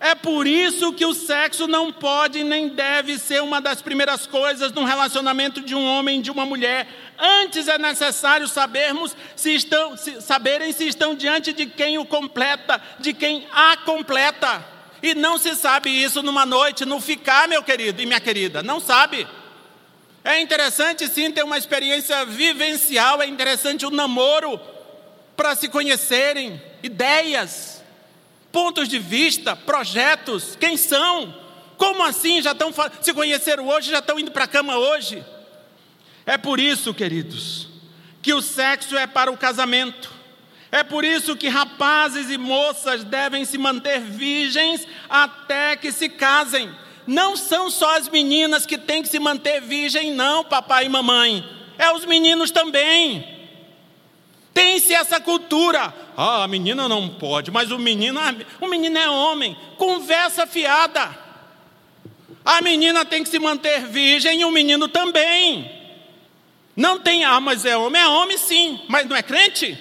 é 0.00 0.14
por 0.14 0.46
isso 0.46 0.92
que 0.92 1.04
o 1.04 1.12
sexo 1.12 1.66
não 1.66 1.92
pode 1.92 2.44
nem 2.44 2.68
deve 2.68 3.18
ser 3.18 3.42
uma 3.42 3.60
das 3.60 3.82
primeiras 3.82 4.26
coisas 4.26 4.70
no 4.70 4.84
relacionamento 4.84 5.60
de 5.60 5.74
um 5.74 5.84
homem 5.84 6.20
e 6.20 6.22
de 6.22 6.30
uma 6.30 6.46
mulher. 6.46 6.86
Antes 7.18 7.66
é 7.66 7.76
necessário 7.78 8.46
sabermos 8.46 9.16
se 9.34 9.54
estão, 9.54 9.96
se, 9.96 10.20
saberem 10.20 10.72
se 10.72 10.86
estão 10.86 11.16
diante 11.16 11.52
de 11.52 11.66
quem 11.66 11.98
o 11.98 12.04
completa, 12.04 12.80
de 13.00 13.12
quem 13.12 13.48
a 13.50 13.76
completa. 13.78 14.64
E 15.02 15.14
não 15.14 15.36
se 15.36 15.56
sabe 15.56 15.90
isso 15.90 16.22
numa 16.22 16.46
noite, 16.46 16.84
no 16.84 17.00
ficar, 17.00 17.48
meu 17.48 17.62
querido 17.62 18.00
e 18.00 18.06
minha 18.06 18.20
querida, 18.20 18.62
não 18.62 18.78
sabe. 18.78 19.26
É 20.22 20.40
interessante 20.40 21.08
sim 21.08 21.32
ter 21.32 21.42
uma 21.42 21.58
experiência 21.58 22.24
vivencial, 22.24 23.20
é 23.20 23.26
interessante 23.26 23.84
o 23.84 23.90
namoro 23.90 24.60
para 25.36 25.56
se 25.56 25.68
conhecerem, 25.68 26.60
ideias, 26.82 27.77
pontos 28.58 28.88
de 28.88 28.98
vista, 28.98 29.54
projetos, 29.54 30.56
quem 30.58 30.76
são? 30.76 31.32
Como 31.76 32.02
assim 32.02 32.42
já 32.42 32.50
estão 32.50 32.74
se 33.00 33.14
conheceram 33.14 33.68
hoje, 33.68 33.92
já 33.92 34.00
estão 34.00 34.18
indo 34.18 34.32
para 34.32 34.46
a 34.46 34.48
cama 34.48 34.76
hoje? 34.76 35.24
É 36.26 36.36
por 36.36 36.58
isso, 36.58 36.92
queridos, 36.92 37.68
que 38.20 38.34
o 38.34 38.42
sexo 38.42 38.96
é 38.96 39.06
para 39.06 39.30
o 39.30 39.36
casamento. 39.36 40.12
É 40.72 40.82
por 40.82 41.04
isso 41.04 41.36
que 41.36 41.46
rapazes 41.46 42.30
e 42.30 42.36
moças 42.36 43.04
devem 43.04 43.44
se 43.44 43.56
manter 43.56 44.00
virgens 44.00 44.88
até 45.08 45.76
que 45.76 45.92
se 45.92 46.08
casem. 46.08 46.68
Não 47.06 47.36
são 47.36 47.70
só 47.70 47.96
as 47.96 48.08
meninas 48.08 48.66
que 48.66 48.76
têm 48.76 49.04
que 49.04 49.08
se 49.08 49.20
manter 49.20 49.60
virgem, 49.60 50.10
não, 50.10 50.42
papai 50.42 50.86
e 50.86 50.88
mamãe. 50.88 51.48
É 51.78 51.92
os 51.92 52.04
meninos 52.04 52.50
também. 52.50 53.37
Tem-se 54.58 54.92
essa 54.92 55.20
cultura. 55.20 55.94
Ah, 56.16 56.42
a 56.42 56.48
menina 56.48 56.88
não 56.88 57.08
pode, 57.08 57.48
mas 57.48 57.70
o 57.70 57.78
menino, 57.78 58.18
ah, 58.18 58.34
o 58.60 58.66
menino 58.66 58.98
é 58.98 59.08
homem. 59.08 59.56
Conversa 59.76 60.48
fiada. 60.48 61.16
A 62.44 62.60
menina 62.60 63.04
tem 63.04 63.22
que 63.22 63.28
se 63.28 63.38
manter 63.38 63.86
virgem 63.86 64.40
e 64.40 64.44
o 64.44 64.50
menino 64.50 64.88
também. 64.88 65.70
Não 66.74 66.98
tem, 66.98 67.24
ah, 67.24 67.38
mas 67.38 67.64
é 67.64 67.76
homem, 67.76 68.02
é 68.02 68.08
homem 68.08 68.36
sim, 68.36 68.80
mas 68.88 69.06
não 69.06 69.14
é 69.14 69.22
crente? 69.22 69.78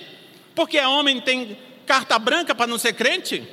Porque 0.54 0.78
é 0.78 0.88
homem 0.88 1.20
tem 1.22 1.58
carta 1.88 2.20
branca 2.20 2.54
para 2.54 2.68
não 2.68 2.78
ser 2.78 2.94
crente? 2.94 3.48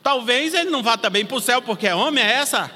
Talvez 0.00 0.54
ele 0.54 0.70
não 0.70 0.80
vá 0.80 0.96
também 0.96 1.26
para 1.26 1.36
o 1.38 1.40
céu 1.40 1.60
porque 1.60 1.88
é 1.88 1.94
homem, 1.94 2.22
é 2.22 2.34
essa? 2.34 2.70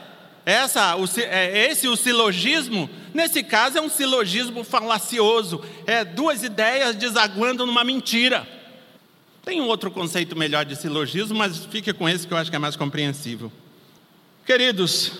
Essa, 0.46 0.96
o, 0.96 1.04
é 1.18 1.70
esse 1.70 1.88
o 1.88 1.96
silogismo? 1.96 2.90
Nesse 3.14 3.42
caso 3.42 3.78
é 3.78 3.80
um 3.80 3.88
silogismo 3.88 4.62
falacioso, 4.62 5.64
é 5.86 6.04
duas 6.04 6.42
ideias 6.42 6.94
desaguando 6.96 7.64
numa 7.64 7.84
mentira. 7.84 8.46
Tem 9.44 9.60
um 9.60 9.66
outro 9.66 9.90
conceito 9.90 10.36
melhor 10.36 10.64
de 10.64 10.76
silogismo, 10.76 11.36
mas 11.36 11.64
fique 11.66 11.92
com 11.92 12.08
esse 12.08 12.26
que 12.26 12.32
eu 12.32 12.38
acho 12.38 12.50
que 12.50 12.56
é 12.56 12.58
mais 12.58 12.76
compreensível. 12.76 13.52
Queridos, 14.44 15.12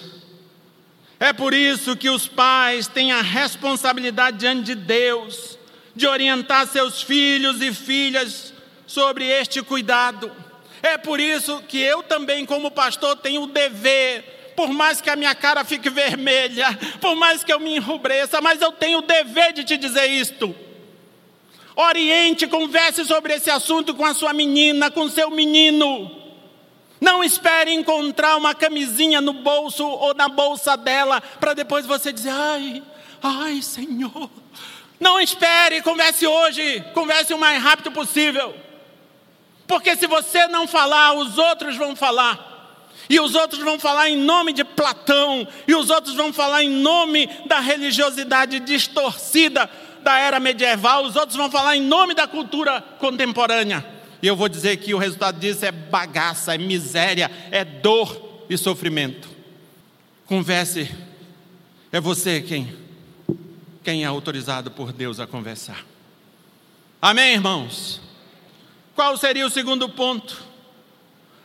é 1.19 1.33
por 1.33 1.55
isso 1.55 1.97
que 1.97 2.11
os 2.11 2.29
pais 2.29 2.87
têm 2.87 3.13
a 3.13 3.23
responsabilidade 3.23 4.39
diante 4.39 4.65
de 4.65 4.75
Deus 4.75 5.59
de 5.95 6.07
orientar 6.07 6.67
seus 6.67 7.01
filhos 7.01 7.63
e 7.63 7.73
filhas 7.73 8.53
sobre 8.87 9.27
este 9.27 9.63
cuidado. 9.63 10.31
É 10.83 10.99
por 10.99 11.21
isso 11.21 11.63
que 11.69 11.79
eu 11.79 12.03
também, 12.03 12.45
como 12.45 12.71
pastor, 12.71 13.17
tenho 13.17 13.45
o 13.45 13.47
dever, 13.47 14.44
por 14.57 14.69
mais 14.69 15.01
que 15.01 15.11
a 15.11 15.17
minha 15.17 15.35
cara 15.35 15.65
fique 15.65 15.91
vermelha, 15.91 16.79
por 17.01 17.15
mais 17.15 17.43
que 17.43 17.53
eu 17.53 17.61
me 17.61 17.77
enrubreça, 17.77 18.41
mas 18.41 18.61
eu 18.61 18.73
tenho 18.73 18.99
o 18.99 19.03
dever 19.03 19.53
de 19.53 19.65
te 19.65 19.77
dizer 19.77 20.07
isto. 20.07 20.55
Oriente, 21.77 22.47
converse 22.47 23.05
sobre 23.05 23.35
esse 23.35 23.51
assunto 23.51 23.95
com 23.95 24.05
a 24.05 24.15
sua 24.15 24.33
menina, 24.33 24.91
com 24.91 25.09
seu 25.09 25.31
menino. 25.31 26.11
Não 27.01 27.23
espere 27.23 27.73
encontrar 27.73 28.37
uma 28.37 28.55
camisinha 28.55 29.21
no 29.21 29.33
bolso 29.33 29.85
ou 29.85 30.15
na 30.15 30.29
bolsa 30.29 30.77
dela 30.77 31.21
para 31.41 31.53
depois 31.53 31.85
você 31.85 32.13
dizer: 32.13 32.31
ai, 32.31 32.83
ai, 33.23 33.61
Senhor. 33.61 34.31
Não 35.01 35.21
espere, 35.21 35.83
converse 35.83 36.27
hoje, 36.27 36.83
converse 36.95 37.35
o 37.35 37.39
mais 37.39 37.61
rápido 37.63 37.91
possível. 37.91 38.55
Porque 39.67 39.97
se 39.97 40.07
você 40.07 40.47
não 40.47 40.67
falar, 40.67 41.15
os 41.15 41.37
outros 41.37 41.77
vão 41.77 41.97
falar. 41.97 42.54
E 43.09 43.21
os 43.21 43.35
outros 43.35 43.63
vão 43.63 43.79
falar 43.79 44.09
em 44.09 44.17
nome 44.17 44.53
de 44.53 44.65
Platão, 44.65 45.47
e 45.69 45.75
os 45.75 45.91
outros 45.91 46.15
vão 46.15 46.33
falar 46.33 46.63
em 46.63 46.71
nome 46.71 47.29
da 47.47 47.61
religiosidade 47.61 48.61
distorcida 48.61 49.69
da 50.03 50.19
era 50.19 50.39
medieval, 50.39 51.05
os 51.05 51.17
outros 51.17 51.37
vão 51.37 51.51
falar 51.51 51.77
em 51.77 51.83
nome 51.83 52.15
da 52.15 52.27
cultura 52.27 52.81
contemporânea. 52.99 53.85
E 54.23 54.27
eu 54.27 54.37
vou 54.37 54.49
dizer 54.49 54.77
que 54.77 54.95
o 54.95 54.99
resultado 54.99 55.39
disso 55.39 55.65
é 55.65 55.73
bagaça, 55.73 56.55
é 56.55 56.59
miséria, 56.59 57.31
é 57.51 57.65
dor 57.65 58.45
e 58.49 58.57
sofrimento. 58.57 59.29
Converse, 60.27 60.91
é 61.93 62.01
você 62.01 62.41
quem, 62.41 62.75
quem 63.83 64.03
é 64.03 64.07
autorizado 64.07 64.71
por 64.71 64.93
Deus 64.93 65.21
a 65.21 65.27
conversar. 65.27 65.85
Amém, 67.01 67.35
irmãos? 67.35 68.01
Qual 68.95 69.17
seria 69.17 69.47
o 69.47 69.51
segundo 69.51 69.89
ponto? 69.89 70.43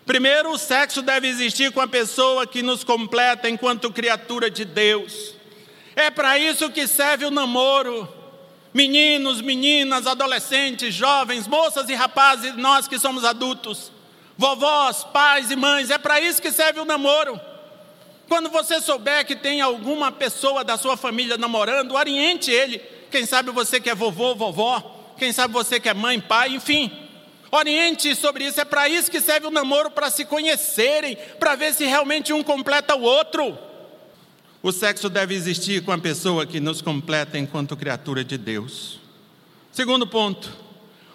Primeiro, 0.05 0.51
o 0.51 0.57
sexo 0.57 1.01
deve 1.01 1.27
existir 1.27 1.71
com 1.71 1.81
a 1.81 1.87
pessoa 1.87 2.47
que 2.47 2.61
nos 2.61 2.83
completa 2.83 3.49
enquanto 3.49 3.91
criatura 3.91 4.49
de 4.49 4.65
Deus. 4.65 5.35
É 5.95 6.09
para 6.09 6.37
isso 6.39 6.69
que 6.69 6.87
serve 6.87 7.25
o 7.25 7.31
namoro. 7.31 8.07
Meninos, 8.73 9.41
meninas, 9.41 10.07
adolescentes, 10.07 10.93
jovens, 10.93 11.47
moças 11.47 11.89
e 11.89 11.93
rapazes, 11.93 12.55
nós 12.55 12.87
que 12.87 12.99
somos 12.99 13.25
adultos, 13.25 13.91
vovós, 14.37 15.03
pais 15.03 15.49
e 15.49 15.55
mães, 15.55 15.89
é 15.89 15.97
para 15.97 16.21
isso 16.21 16.41
que 16.41 16.51
serve 16.51 16.79
o 16.79 16.85
namoro. 16.85 17.39
Quando 18.27 18.49
você 18.49 18.79
souber 18.79 19.25
que 19.25 19.35
tem 19.35 19.59
alguma 19.59 20.11
pessoa 20.11 20.63
da 20.63 20.77
sua 20.77 20.95
família 20.95 21.35
namorando, 21.35 21.95
oriente 21.95 22.51
ele. 22.51 22.77
Quem 23.09 23.25
sabe 23.25 23.49
você 23.49 23.79
que 23.81 23.89
é 23.89 23.95
vovô, 23.95 24.35
vovó, 24.35 25.13
quem 25.17 25.33
sabe 25.33 25.51
você 25.51 25.79
que 25.79 25.89
é 25.89 25.93
mãe, 25.95 26.21
pai, 26.21 26.49
enfim. 26.49 27.08
Oriente 27.51 28.15
sobre 28.15 28.45
isso, 28.45 28.61
é 28.61 28.65
para 28.65 28.87
isso 28.87 29.09
que 29.09 29.19
serve 29.19 29.47
o 29.47 29.51
namoro, 29.51 29.89
para 29.89 30.09
se 30.09 30.23
conhecerem, 30.23 31.17
para 31.39 31.55
ver 31.55 31.73
se 31.73 31.85
realmente 31.85 32.31
um 32.31 32.43
completa 32.43 32.95
o 32.95 33.01
outro. 33.01 33.57
O 34.61 34.71
sexo 34.71 35.09
deve 35.09 35.33
existir 35.33 35.83
com 35.83 35.91
a 35.91 35.97
pessoa 35.97 36.45
que 36.45 36.59
nos 36.59 36.81
completa 36.81 37.37
enquanto 37.37 37.77
criatura 37.77 38.23
de 38.23 38.37
Deus. 38.37 38.99
Segundo 39.71 40.05
ponto, 40.05 40.51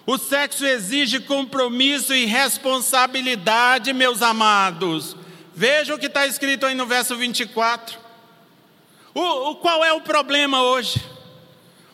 o 0.06 0.18
sexo 0.18 0.66
exige 0.66 1.20
compromisso 1.20 2.14
e 2.14 2.24
responsabilidade, 2.24 3.92
meus 3.92 4.20
amados. 4.20 5.16
Veja 5.54 5.94
o 5.94 5.98
que 5.98 6.06
está 6.06 6.26
escrito 6.26 6.66
aí 6.66 6.74
no 6.74 6.86
verso 6.86 7.16
24. 7.16 7.98
O, 9.14 9.50
o, 9.50 9.56
qual 9.56 9.84
é 9.84 9.92
o 9.92 10.00
problema 10.00 10.62
hoje? 10.62 11.00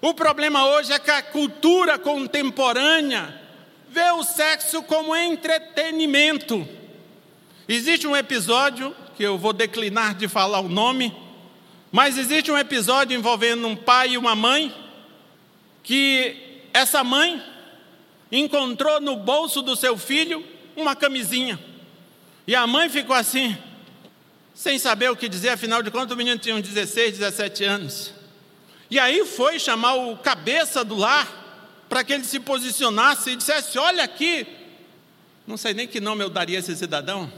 O 0.01 0.15
problema 0.15 0.67
hoje 0.67 0.93
é 0.93 0.99
que 0.99 1.11
a 1.11 1.23
cultura 1.23 1.99
contemporânea 1.99 3.39
vê 3.91 4.13
o 4.13 4.23
sexo 4.23 4.85
como 4.85 5.17
entretenimento. 5.17 6.67
Existe 7.69 8.07
um 8.07 8.17
episódio, 8.17 8.95
que 9.17 9.23
eu 9.25 9.37
vou 9.37 9.53
declinar 9.53 10.15
de 10.15 10.29
falar 10.29 10.61
o 10.61 10.69
nome, 10.69 11.15
mas 11.91 12.17
existe 12.17 12.53
um 12.53 12.59
episódio 12.59 13.19
envolvendo 13.19 13.67
um 13.67 13.75
pai 13.75 14.11
e 14.11 14.19
uma 14.19 14.37
mãe, 14.37 14.73
que 15.83 16.63
essa 16.73 17.03
mãe 17.03 17.43
encontrou 18.31 19.01
no 19.01 19.17
bolso 19.17 19.61
do 19.61 19.75
seu 19.75 19.99
filho 19.99 20.45
uma 20.77 20.95
camisinha. 20.95 21.59
E 22.47 22.55
a 22.55 22.67
mãe 22.69 22.89
ficou 22.89 23.17
assim, 23.17 23.59
sem 24.55 24.79
saber 24.79 25.11
o 25.11 25.17
que 25.17 25.29
dizer, 25.29 25.49
afinal 25.49 25.83
de 25.83 25.91
contas 25.91 26.13
o 26.15 26.17
menino 26.17 26.39
tinha 26.39 26.55
uns 26.55 26.63
16, 26.63 27.19
17 27.19 27.65
anos. 27.65 28.15
E 28.89 29.01
aí 29.01 29.25
foi 29.27 29.59
chamar 29.59 29.95
o 29.95 30.17
cabeça 30.17 30.85
do 30.85 30.95
lar, 30.95 31.40
para 31.91 32.05
que 32.05 32.13
ele 32.13 32.25
se 32.25 32.39
posicionasse 32.39 33.31
e 33.31 33.37
dissesse: 33.37 33.77
Olha 33.77 34.05
aqui, 34.05 34.47
não 35.45 35.57
sei 35.57 35.75
nem 35.75 35.89
que 35.89 36.01
nome 36.01 36.23
eu 36.23 36.31
daria 36.31 36.57
a 36.57 36.61
esse 36.61 36.75
cidadão, 36.77 37.31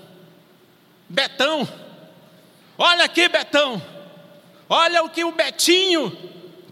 Betão, 1.08 1.66
olha 2.76 3.04
aqui, 3.04 3.26
Betão, 3.28 3.82
olha 4.68 5.02
o 5.02 5.08
que 5.08 5.24
o 5.24 5.32
Betinho 5.32 6.10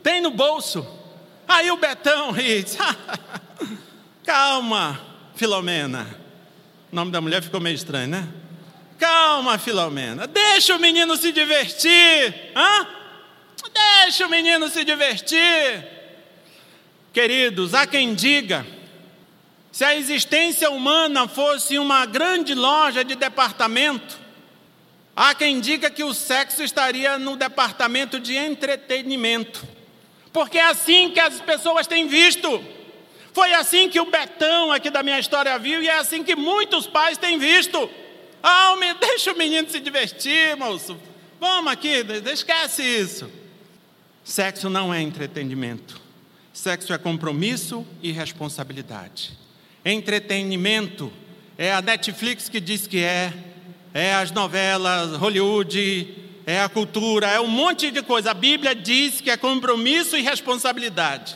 tem 0.02 0.20
no 0.20 0.30
bolso. 0.30 0.86
Aí 1.48 1.70
o 1.70 1.78
Betão 1.78 2.34
diz: 2.34 2.76
Calma, 4.24 5.00
Filomena. 5.34 6.20
O 6.92 6.96
nome 6.96 7.10
da 7.10 7.20
mulher 7.20 7.42
ficou 7.42 7.60
meio 7.60 7.74
estranho, 7.74 8.08
né? 8.08 8.28
Calma, 8.98 9.56
Filomena, 9.56 10.26
deixa 10.26 10.76
o 10.76 10.78
menino 10.78 11.16
se 11.16 11.32
divertir, 11.32 12.52
hã? 12.54 12.86
Deixa 14.02 14.26
o 14.26 14.28
menino 14.28 14.68
se 14.68 14.84
divertir. 14.84 15.99
Queridos, 17.12 17.74
há 17.74 17.86
quem 17.86 18.14
diga 18.14 18.66
Se 19.72 19.84
a 19.84 19.94
existência 19.94 20.70
humana 20.70 21.26
fosse 21.28 21.78
uma 21.78 22.06
grande 22.06 22.54
loja 22.54 23.04
de 23.04 23.14
departamento, 23.14 24.18
há 25.14 25.34
quem 25.34 25.60
diga 25.60 25.90
que 25.90 26.02
o 26.02 26.14
sexo 26.14 26.62
estaria 26.62 27.18
no 27.18 27.36
departamento 27.36 28.18
de 28.18 28.36
entretenimento. 28.36 29.66
Porque 30.32 30.58
é 30.58 30.66
assim 30.66 31.10
que 31.10 31.20
as 31.20 31.40
pessoas 31.40 31.86
têm 31.86 32.06
visto. 32.06 32.64
Foi 33.32 33.52
assim 33.54 33.88
que 33.88 34.00
o 34.00 34.10
Betão 34.10 34.72
aqui 34.72 34.90
da 34.90 35.02
minha 35.02 35.18
história 35.18 35.56
viu 35.58 35.82
e 35.82 35.88
é 35.88 35.98
assim 35.98 36.22
que 36.22 36.34
muitos 36.34 36.86
pais 36.86 37.16
têm 37.16 37.38
visto. 37.38 37.88
Ah, 38.42 38.74
deixa 38.98 39.32
o 39.32 39.38
menino 39.38 39.68
se 39.68 39.80
divertir, 39.80 40.56
moço. 40.56 40.98
Vamos 41.38 41.72
aqui, 41.72 42.04
esquece 42.32 42.82
isso. 42.82 43.30
Sexo 44.24 44.68
não 44.68 44.92
é 44.92 45.00
entretenimento. 45.00 45.99
Sexo 46.60 46.92
é 46.92 46.98
compromisso 46.98 47.86
e 48.02 48.12
responsabilidade. 48.12 49.32
Entretenimento 49.82 51.10
é 51.56 51.72
a 51.72 51.80
Netflix 51.80 52.50
que 52.50 52.60
diz 52.60 52.86
que 52.86 53.02
é, 53.02 53.32
é 53.94 54.12
as 54.12 54.30
novelas, 54.30 55.16
Hollywood, 55.16 56.14
é 56.44 56.60
a 56.60 56.68
cultura, 56.68 57.28
é 57.28 57.40
um 57.40 57.46
monte 57.46 57.90
de 57.90 58.02
coisa. 58.02 58.32
A 58.32 58.34
Bíblia 58.34 58.74
diz 58.74 59.22
que 59.22 59.30
é 59.30 59.38
compromisso 59.38 60.18
e 60.18 60.20
responsabilidade. 60.20 61.34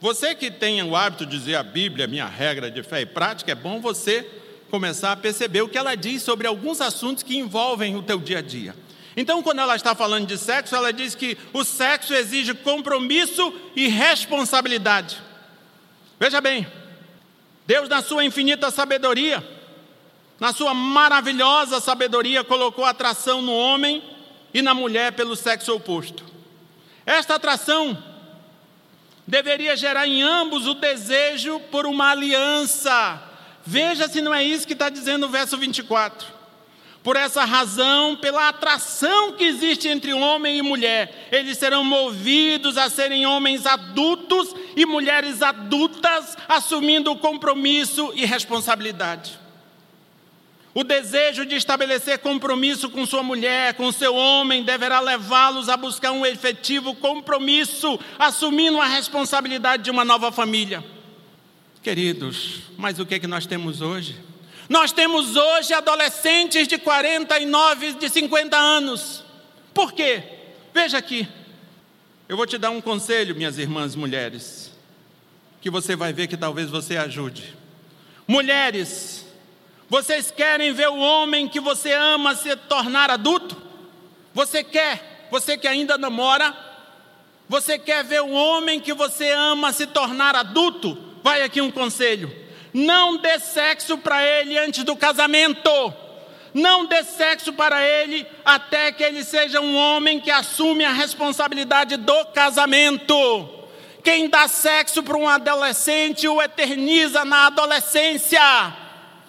Você 0.00 0.34
que 0.34 0.50
tem 0.50 0.82
o 0.82 0.96
hábito 0.96 1.26
de 1.26 1.38
dizer 1.38 1.56
a 1.56 1.62
Bíblia 1.62 2.04
é 2.04 2.08
minha 2.08 2.26
regra 2.26 2.70
de 2.70 2.82
fé 2.82 3.02
e 3.02 3.06
prática, 3.06 3.52
é 3.52 3.54
bom 3.54 3.78
você 3.78 4.26
começar 4.70 5.12
a 5.12 5.16
perceber 5.16 5.60
o 5.60 5.68
que 5.68 5.76
ela 5.76 5.94
diz 5.94 6.22
sobre 6.22 6.46
alguns 6.46 6.80
assuntos 6.80 7.22
que 7.22 7.36
envolvem 7.36 7.94
o 7.94 8.02
teu 8.02 8.18
dia 8.18 8.38
a 8.38 8.42
dia. 8.42 8.74
Então, 9.16 9.42
quando 9.42 9.60
ela 9.60 9.76
está 9.76 9.94
falando 9.94 10.26
de 10.26 10.38
sexo, 10.38 10.74
ela 10.74 10.92
diz 10.92 11.14
que 11.14 11.36
o 11.52 11.64
sexo 11.64 12.14
exige 12.14 12.54
compromisso 12.54 13.54
e 13.76 13.88
responsabilidade. 13.88 15.20
Veja 16.18 16.40
bem, 16.40 16.66
Deus, 17.66 17.88
na 17.88 18.02
sua 18.02 18.24
infinita 18.24 18.70
sabedoria, 18.70 19.46
na 20.40 20.52
sua 20.52 20.72
maravilhosa 20.72 21.80
sabedoria, 21.80 22.42
colocou 22.42 22.84
atração 22.84 23.42
no 23.42 23.52
homem 23.52 24.02
e 24.52 24.62
na 24.62 24.74
mulher 24.74 25.12
pelo 25.12 25.36
sexo 25.36 25.74
oposto. 25.74 26.24
Esta 27.04 27.34
atração 27.34 28.02
deveria 29.26 29.76
gerar 29.76 30.06
em 30.06 30.22
ambos 30.22 30.66
o 30.66 30.74
desejo 30.74 31.60
por 31.70 31.86
uma 31.86 32.10
aliança. 32.10 33.22
Veja 33.64 34.08
se 34.08 34.20
não 34.20 34.34
é 34.34 34.42
isso 34.42 34.66
que 34.66 34.72
está 34.72 34.88
dizendo 34.88 35.26
o 35.26 35.28
verso 35.28 35.56
24. 35.56 36.41
Por 37.02 37.16
essa 37.16 37.44
razão, 37.44 38.14
pela 38.16 38.48
atração 38.48 39.32
que 39.32 39.42
existe 39.42 39.88
entre 39.88 40.12
homem 40.12 40.58
e 40.58 40.62
mulher, 40.62 41.28
eles 41.32 41.58
serão 41.58 41.82
movidos 41.82 42.78
a 42.78 42.88
serem 42.88 43.26
homens 43.26 43.66
adultos 43.66 44.54
e 44.76 44.86
mulheres 44.86 45.42
adultas, 45.42 46.36
assumindo 46.48 47.16
compromisso 47.16 48.12
e 48.14 48.24
responsabilidade. 48.24 49.40
O 50.74 50.84
desejo 50.84 51.44
de 51.44 51.56
estabelecer 51.56 52.20
compromisso 52.20 52.88
com 52.88 53.04
sua 53.04 53.22
mulher, 53.22 53.74
com 53.74 53.90
seu 53.90 54.14
homem, 54.14 54.62
deverá 54.62 55.00
levá-los 55.00 55.68
a 55.68 55.76
buscar 55.76 56.12
um 56.12 56.24
efetivo 56.24 56.94
compromisso, 56.94 57.98
assumindo 58.16 58.80
a 58.80 58.86
responsabilidade 58.86 59.82
de 59.82 59.90
uma 59.90 60.04
nova 60.04 60.30
família. 60.30 60.82
Queridos, 61.82 62.60
mas 62.78 63.00
o 63.00 63.04
que 63.04 63.16
é 63.16 63.18
que 63.18 63.26
nós 63.26 63.44
temos 63.44 63.80
hoje? 63.80 64.31
Nós 64.72 64.90
temos 64.90 65.36
hoje 65.36 65.74
adolescentes 65.74 66.66
de 66.66 66.78
49, 66.78 67.92
de 67.92 68.08
50 68.08 68.56
anos. 68.56 69.22
Por 69.74 69.92
quê? 69.92 70.22
Veja 70.72 70.96
aqui. 70.96 71.28
Eu 72.26 72.38
vou 72.38 72.46
te 72.46 72.56
dar 72.56 72.70
um 72.70 72.80
conselho, 72.80 73.36
minhas 73.36 73.58
irmãs 73.58 73.94
mulheres, 73.94 74.72
que 75.60 75.68
você 75.68 75.94
vai 75.94 76.14
ver 76.14 76.26
que 76.26 76.38
talvez 76.38 76.70
você 76.70 76.96
ajude. 76.96 77.54
Mulheres, 78.26 79.26
vocês 79.90 80.30
querem 80.30 80.72
ver 80.72 80.88
o 80.88 80.96
homem 80.96 81.46
que 81.46 81.60
você 81.60 81.92
ama 81.92 82.34
se 82.34 82.56
tornar 82.56 83.10
adulto? 83.10 83.60
Você 84.32 84.64
quer? 84.64 85.28
Você 85.30 85.58
que 85.58 85.68
ainda 85.68 85.98
namora? 85.98 86.56
Você 87.46 87.78
quer 87.78 88.02
ver 88.04 88.22
o 88.22 88.30
homem 88.30 88.80
que 88.80 88.94
você 88.94 89.32
ama 89.32 89.70
se 89.70 89.86
tornar 89.86 90.34
adulto? 90.34 90.96
Vai 91.22 91.42
aqui 91.42 91.60
um 91.60 91.70
conselho 91.70 92.40
não 92.72 93.16
dê 93.18 93.38
sexo 93.38 93.98
para 93.98 94.24
ele 94.24 94.58
antes 94.58 94.82
do 94.84 94.96
casamento. 94.96 95.70
Não 96.54 96.86
dê 96.86 97.02
sexo 97.02 97.52
para 97.52 97.82
ele 97.82 98.26
até 98.44 98.92
que 98.92 99.02
ele 99.02 99.24
seja 99.24 99.60
um 99.60 99.74
homem 99.76 100.20
que 100.20 100.30
assume 100.30 100.84
a 100.84 100.92
responsabilidade 100.92 101.96
do 101.96 102.26
casamento. 102.26 103.48
Quem 104.04 104.28
dá 104.28 104.48
sexo 104.48 105.02
para 105.02 105.16
um 105.16 105.28
adolescente 105.28 106.26
o 106.26 106.42
eterniza 106.42 107.24
na 107.24 107.46
adolescência. 107.46 108.40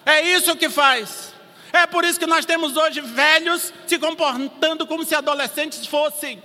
É 0.05 0.21
isso 0.21 0.55
que 0.55 0.69
faz. 0.69 1.33
É 1.71 1.87
por 1.87 2.03
isso 2.03 2.19
que 2.19 2.25
nós 2.25 2.45
temos 2.45 2.75
hoje 2.75 2.99
velhos 3.01 3.73
se 3.87 3.97
comportando 3.97 4.85
como 4.85 5.05
se 5.05 5.15
adolescentes 5.15 5.85
fossem. 5.85 6.41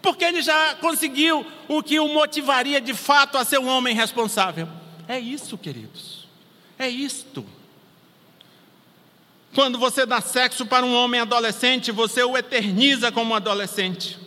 Porque 0.00 0.24
ele 0.24 0.42
já 0.42 0.74
conseguiu 0.76 1.46
o 1.68 1.82
que 1.82 2.00
o 2.00 2.08
motivaria 2.08 2.80
de 2.80 2.94
fato 2.94 3.36
a 3.36 3.44
ser 3.44 3.58
um 3.58 3.68
homem 3.68 3.94
responsável. 3.94 4.68
É 5.06 5.18
isso, 5.18 5.58
queridos. 5.58 6.21
É 6.82 6.88
isto. 6.88 7.46
Quando 9.54 9.78
você 9.78 10.04
dá 10.04 10.20
sexo 10.20 10.66
para 10.66 10.84
um 10.84 10.92
homem 10.92 11.20
adolescente, 11.20 11.92
você 11.92 12.24
o 12.24 12.36
eterniza 12.36 13.12
como 13.12 13.36
adolescente. 13.36 14.18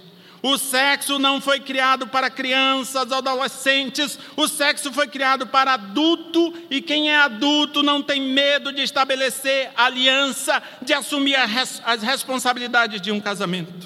O 0.42 0.58
sexo 0.58 1.20
não 1.20 1.42
foi 1.42 1.60
criado 1.60 2.08
para 2.08 2.30
crianças, 2.30 3.12
adolescentes, 3.12 4.18
o 4.38 4.48
sexo 4.48 4.94
foi 4.94 5.06
criado 5.06 5.46
para 5.48 5.74
adulto, 5.74 6.54
e 6.70 6.82
quem 6.82 7.12
é 7.12 7.18
adulto 7.18 7.84
não 7.84 8.02
tem 8.02 8.22
medo 8.22 8.72
de 8.72 8.84
estabelecer 8.84 9.72
aliança, 9.76 10.64
de 10.82 10.94
assumir 10.94 11.36
as 11.36 12.02
responsabilidades 12.04 13.02
de 13.02 13.12
um 13.12 13.20
casamento. 13.20 13.86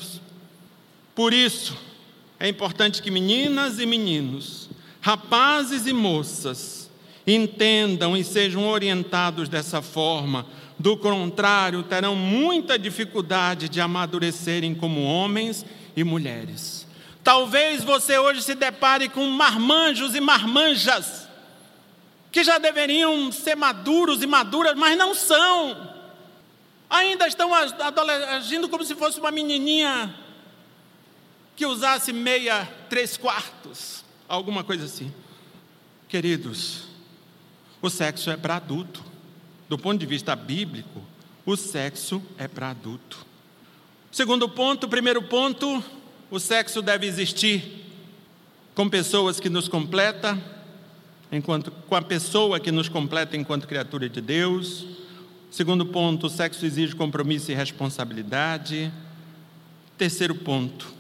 Por 1.16 1.34
isso, 1.34 1.76
é 2.40 2.48
importante 2.48 3.02
que 3.02 3.10
meninas 3.10 3.80
e 3.80 3.88
meninos, 3.88 4.70
rapazes 5.02 5.88
e 5.88 5.94
moças, 5.94 6.79
entendam 7.34 8.15
e 8.15 8.24
sejam 8.24 8.68
orientados 8.68 9.48
dessa 9.50 9.82
forma. 9.82 10.46
Do 10.78 10.96
contrário, 10.98 11.84
terão 11.84 12.15
muita 12.15 12.80
dificuldade 12.80 13.68
de 13.68 13.82
amadurecerem 13.82 14.74
como 14.74 15.04
homens 15.04 15.65
e 15.96 16.04
mulheres. 16.04 16.88
Talvez 17.24 17.84
você 17.84 18.18
hoje 18.18 18.42
se 18.42 18.56
depare 18.56 19.10
com 19.10 19.26
marmanjos 19.28 20.15
e 20.15 20.22
marmanjas 20.22 21.28
que 22.32 22.44
já 22.44 22.58
deveriam 22.58 23.32
ser 23.32 23.56
maduros 23.56 24.22
e 24.22 24.28
maduras, 24.28 24.76
mas 24.76 24.98
não 24.98 25.13
são. 25.13 25.94
Ainda 26.89 27.28
estão 27.28 27.52
agindo 27.54 28.70
como 28.70 28.84
se 28.84 28.96
fosse 28.96 29.20
uma 29.20 29.32
menininha 29.32 30.15
que 31.56 31.65
usasse 31.65 32.13
meia, 32.13 32.68
três 32.89 33.18
quartos, 33.18 34.04
alguma 34.28 34.63
coisa 34.63 34.86
assim. 34.86 35.13
Queridos, 36.08 36.88
o 37.82 37.89
sexo 37.89 38.30
é 38.30 38.38
para 38.38 38.56
adulto. 38.56 39.04
Do 39.68 39.78
ponto 39.78 40.00
de 40.00 40.06
vista 40.06 40.36
bíblico, 40.36 41.02
o 41.46 41.56
sexo 41.56 42.22
é 42.38 42.48
para 42.48 42.72
adulto. 42.72 43.26
Segundo 44.12 44.50
ponto, 44.50 44.88
primeiro 44.88 45.22
ponto, 45.24 45.84
o 46.32 46.39
sexo 46.39 46.82
deve 46.82 47.06
existir 47.06 47.86
com 48.74 48.89
pessoas 48.89 49.39
que 49.39 49.50
nos 49.50 49.68
completa, 49.68 50.38
enquanto 51.32 51.70
com 51.70 51.96
a 51.96 52.02
pessoa 52.02 52.60
que 52.60 52.72
nos 52.72 52.89
completa 52.89 53.38
enquanto 53.38 53.68
criatura 53.68 54.10
de 54.10 54.22
Deus. 54.22 54.86
Segundo 55.52 55.86
ponto, 55.86 56.28
o 56.28 56.30
sexo 56.30 56.65
exige 56.65 56.96
compromisso 56.96 57.52
e 57.52 57.56
responsabilidade. 57.56 58.92
Terceiro 59.98 60.34
ponto, 60.34 60.94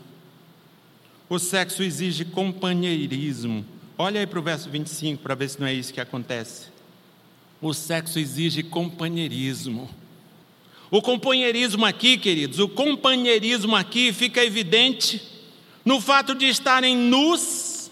o 1.29 1.39
sexo 1.39 1.83
exige 1.83 2.25
companheirismo. 2.25 3.65
Olha 4.01 4.21
aí 4.21 4.25
para 4.25 4.39
o 4.39 4.41
verso 4.41 4.69
25 4.69 5.21
para 5.21 5.35
ver 5.35 5.49
se 5.49 5.59
não 5.59 5.67
é 5.67 5.73
isso 5.73 5.93
que 5.93 5.99
acontece. 5.99 6.67
O 7.61 7.73
sexo 7.73 8.17
exige 8.17 8.63
companheirismo. 8.63 9.89
O 10.89 11.01
companheirismo 11.01 11.85
aqui, 11.85 12.17
queridos, 12.17 12.59
o 12.59 12.69
companheirismo 12.69 13.75
aqui 13.75 14.13
fica 14.13 14.41
evidente 14.41 15.21
no 15.83 15.99
fato 15.99 16.33
de 16.33 16.45
estarem 16.45 16.95
nus, 16.95 17.91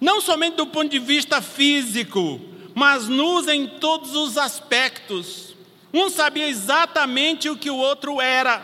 não 0.00 0.20
somente 0.20 0.56
do 0.56 0.66
ponto 0.66 0.90
de 0.90 0.98
vista 0.98 1.40
físico, 1.40 2.40
mas 2.74 3.06
nus 3.06 3.46
em 3.46 3.68
todos 3.68 4.16
os 4.16 4.36
aspectos. 4.36 5.54
Um 5.94 6.10
sabia 6.10 6.48
exatamente 6.48 7.48
o 7.48 7.56
que 7.56 7.70
o 7.70 7.76
outro 7.76 8.20
era. 8.20 8.60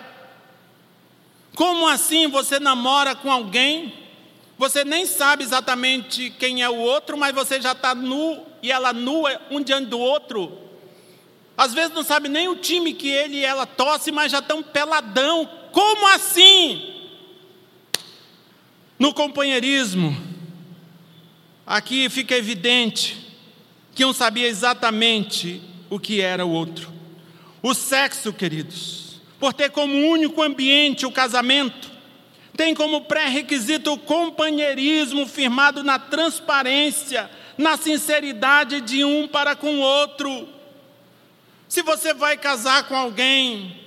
Como 1.55 1.87
assim 1.87 2.27
você 2.27 2.59
namora 2.59 3.15
com 3.15 3.31
alguém 3.31 4.02
você 4.59 4.85
nem 4.85 5.07
sabe 5.07 5.45
exatamente 5.45 6.31
quem 6.31 6.63
é 6.63 6.69
o 6.69 6.77
outro, 6.77 7.17
mas 7.17 7.35
você 7.35 7.61
já 7.61 7.73
está 7.73 7.95
nu 7.95 8.45
e 8.63 8.71
ela 8.71 8.93
nua 8.93 9.41
um 9.51 9.63
diante 9.63 9.87
do 9.87 9.99
outro. 9.99 10.59
Às 11.57 11.75
vezes 11.75 11.95
não 11.95 12.03
sabe 12.03 12.29
nem 12.29 12.49
o 12.49 12.57
time 12.57 12.95
que 12.95 13.09
ele 13.09 13.37
e 13.37 13.45
ela 13.45 13.67
torce, 13.67 14.11
mas 14.11 14.33
já 14.33 14.39
estão 14.39 14.63
peladão. 14.63 15.49
Como 15.71 16.07
assim? 16.09 16.91
No 18.99 19.13
companheirismo, 19.13 20.17
aqui 21.67 22.09
fica 22.09 22.37
evidente 22.37 23.37
que 23.95 24.05
um 24.05 24.13
sabia 24.13 24.49
exatamente 24.49 25.61
o 25.91 25.99
que 25.99 26.21
era 26.21 26.47
o 26.47 26.51
outro. 26.51 26.91
O 27.63 27.75
sexo, 27.75 28.33
queridos, 28.33 29.21
por 29.39 29.53
ter 29.53 29.71
como 29.71 29.95
único 30.09 30.43
ambiente 30.43 31.07
o 31.07 31.13
casamento, 31.13 31.92
tem 32.57 32.75
como 32.75 33.03
pré-requisito 33.03 33.93
o 33.93 33.99
companheirismo 33.99 35.27
firmado 35.27 35.83
na 35.83 35.99
transparência, 35.99 37.31
na 37.57 37.77
sinceridade 37.77 38.81
de 38.81 39.05
um 39.05 39.27
para 39.27 39.57
com 39.57 39.77
o 39.77 39.81
outro. 39.81 40.49
Se 41.69 41.83
você 41.83 42.13
vai 42.13 42.37
casar 42.37 42.87
com 42.89 42.95
alguém, 42.95 43.81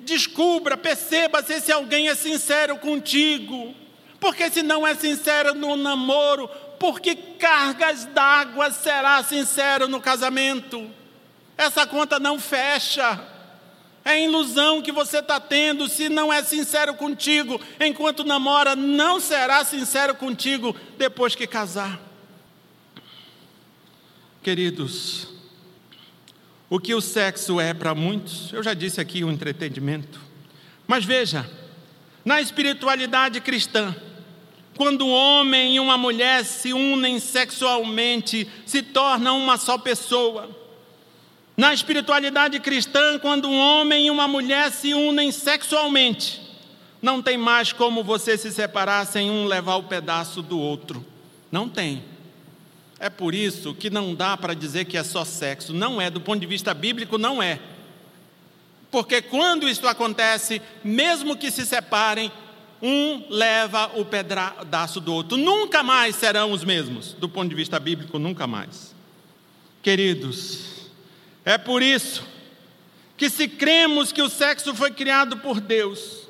descubra, 0.00 0.76
perceba 0.76 1.42
se 1.42 1.54
esse 1.54 1.72
alguém 1.72 2.08
é 2.08 2.14
sincero 2.14 2.76
contigo. 2.78 3.74
Porque 4.20 4.48
se 4.50 4.62
não 4.62 4.86
é 4.86 4.94
sincero 4.94 5.52
no 5.52 5.74
namoro, 5.74 6.48
por 6.78 7.00
que 7.00 7.16
cargas 7.16 8.04
d'água 8.04 8.70
será 8.70 9.22
sincero 9.24 9.88
no 9.88 10.00
casamento? 10.00 10.88
Essa 11.58 11.86
conta 11.86 12.20
não 12.20 12.38
fecha. 12.38 13.31
É 14.04 14.20
ilusão 14.20 14.82
que 14.82 14.90
você 14.90 15.18
está 15.18 15.38
tendo 15.38 15.88
se 15.88 16.08
não 16.08 16.32
é 16.32 16.42
sincero 16.42 16.94
contigo. 16.94 17.60
Enquanto 17.80 18.24
namora, 18.24 18.74
não 18.74 19.20
será 19.20 19.64
sincero 19.64 20.14
contigo 20.14 20.74
depois 20.98 21.34
que 21.34 21.46
casar. 21.46 22.00
Queridos, 24.42 25.28
o 26.68 26.80
que 26.80 26.94
o 26.94 27.00
sexo 27.00 27.60
é 27.60 27.72
para 27.72 27.94
muitos, 27.94 28.52
eu 28.52 28.62
já 28.62 28.74
disse 28.74 29.00
aqui 29.00 29.22
um 29.22 29.30
entretenimento. 29.30 30.20
Mas 30.86 31.04
veja, 31.04 31.48
na 32.24 32.40
espiritualidade 32.40 33.40
cristã, 33.40 33.94
quando 34.76 35.06
um 35.06 35.12
homem 35.12 35.76
e 35.76 35.80
uma 35.80 35.96
mulher 35.96 36.44
se 36.44 36.72
unem 36.72 37.20
sexualmente, 37.20 38.48
se 38.66 38.82
tornam 38.82 39.38
uma 39.38 39.56
só 39.56 39.78
pessoa. 39.78 40.61
Na 41.56 41.74
espiritualidade 41.74 42.58
cristã, 42.60 43.18
quando 43.18 43.48
um 43.48 43.58
homem 43.58 44.06
e 44.06 44.10
uma 44.10 44.26
mulher 44.26 44.70
se 44.70 44.94
unem 44.94 45.30
sexualmente, 45.30 46.40
não 47.00 47.20
tem 47.20 47.36
mais 47.36 47.72
como 47.72 48.02
você 48.02 48.38
se 48.38 48.50
separar 48.50 49.06
sem 49.06 49.30
um 49.30 49.44
levar 49.44 49.76
o 49.76 49.82
pedaço 49.82 50.40
do 50.40 50.58
outro. 50.58 51.04
Não 51.50 51.68
tem. 51.68 52.02
É 52.98 53.10
por 53.10 53.34
isso 53.34 53.74
que 53.74 53.90
não 53.90 54.14
dá 54.14 54.36
para 54.36 54.54
dizer 54.54 54.84
que 54.84 54.96
é 54.96 55.02
só 55.02 55.24
sexo. 55.24 55.74
Não 55.74 56.00
é, 56.00 56.08
do 56.08 56.20
ponto 56.20 56.40
de 56.40 56.46
vista 56.46 56.72
bíblico, 56.72 57.18
não 57.18 57.42
é. 57.42 57.58
Porque 58.90 59.20
quando 59.20 59.68
isso 59.68 59.86
acontece, 59.86 60.62
mesmo 60.84 61.36
que 61.36 61.50
se 61.50 61.66
separem, 61.66 62.30
um 62.80 63.24
leva 63.28 63.90
o 63.94 64.04
pedaço 64.04 65.00
do 65.00 65.12
outro. 65.12 65.36
Nunca 65.36 65.82
mais 65.82 66.16
serão 66.16 66.52
os 66.52 66.64
mesmos, 66.64 67.12
do 67.14 67.28
ponto 67.28 67.48
de 67.48 67.54
vista 67.54 67.78
bíblico, 67.78 68.18
nunca 68.18 68.46
mais. 68.46 68.94
Queridos, 69.82 70.71
é 71.44 71.58
por 71.58 71.82
isso 71.82 72.26
que 73.16 73.30
se 73.30 73.46
cremos 73.46 74.10
que 74.10 74.22
o 74.22 74.28
sexo 74.28 74.74
foi 74.74 74.90
criado 74.90 75.36
por 75.36 75.60
Deus, 75.60 76.28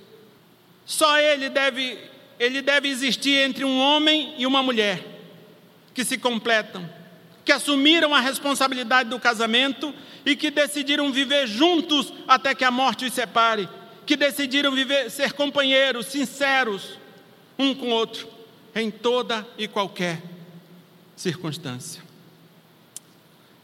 só 0.84 1.18
ele 1.18 1.48
deve, 1.48 1.98
ele 2.38 2.60
deve 2.60 2.88
existir 2.88 3.38
entre 3.38 3.64
um 3.64 3.78
homem 3.78 4.34
e 4.36 4.46
uma 4.46 4.62
mulher 4.62 5.02
que 5.94 6.04
se 6.04 6.18
completam, 6.18 6.88
que 7.44 7.52
assumiram 7.52 8.14
a 8.14 8.20
responsabilidade 8.20 9.08
do 9.08 9.18
casamento 9.18 9.94
e 10.24 10.36
que 10.36 10.50
decidiram 10.50 11.10
viver 11.12 11.46
juntos 11.46 12.12
até 12.28 12.54
que 12.54 12.64
a 12.64 12.70
morte 12.70 13.06
os 13.06 13.12
separe, 13.12 13.68
que 14.04 14.16
decidiram 14.16 14.72
viver, 14.72 15.10
ser 15.10 15.32
companheiros 15.32 16.06
sinceros 16.06 16.98
um 17.58 17.74
com 17.74 17.86
o 17.86 17.90
outro 17.90 18.28
em 18.74 18.90
toda 18.90 19.46
e 19.56 19.68
qualquer 19.68 20.22
circunstância. 21.16 22.02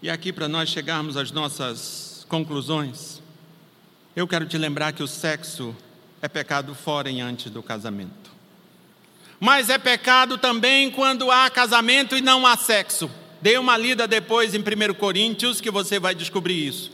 E 0.00 0.08
aqui 0.08 0.32
para 0.32 0.46
nós 0.46 0.68
chegarmos 0.68 1.16
às 1.16 1.32
nossas 1.32 2.24
conclusões, 2.28 3.20
eu 4.14 4.28
quero 4.28 4.46
te 4.46 4.56
lembrar 4.56 4.92
que 4.92 5.02
o 5.02 5.08
sexo 5.08 5.74
é 6.22 6.28
pecado 6.28 6.72
fora 6.72 7.10
e 7.10 7.20
antes 7.20 7.50
do 7.50 7.62
casamento. 7.64 8.30
Mas 9.40 9.68
é 9.68 9.76
pecado 9.76 10.38
também 10.38 10.88
quando 10.90 11.30
há 11.32 11.50
casamento 11.50 12.16
e 12.16 12.20
não 12.20 12.46
há 12.46 12.56
sexo. 12.56 13.10
Dê 13.42 13.58
uma 13.58 13.76
lida 13.76 14.06
depois 14.06 14.54
em 14.54 14.60
1 14.60 14.94
Coríntios 14.94 15.60
que 15.60 15.70
você 15.70 15.98
vai 15.98 16.14
descobrir 16.14 16.66
isso. 16.66 16.92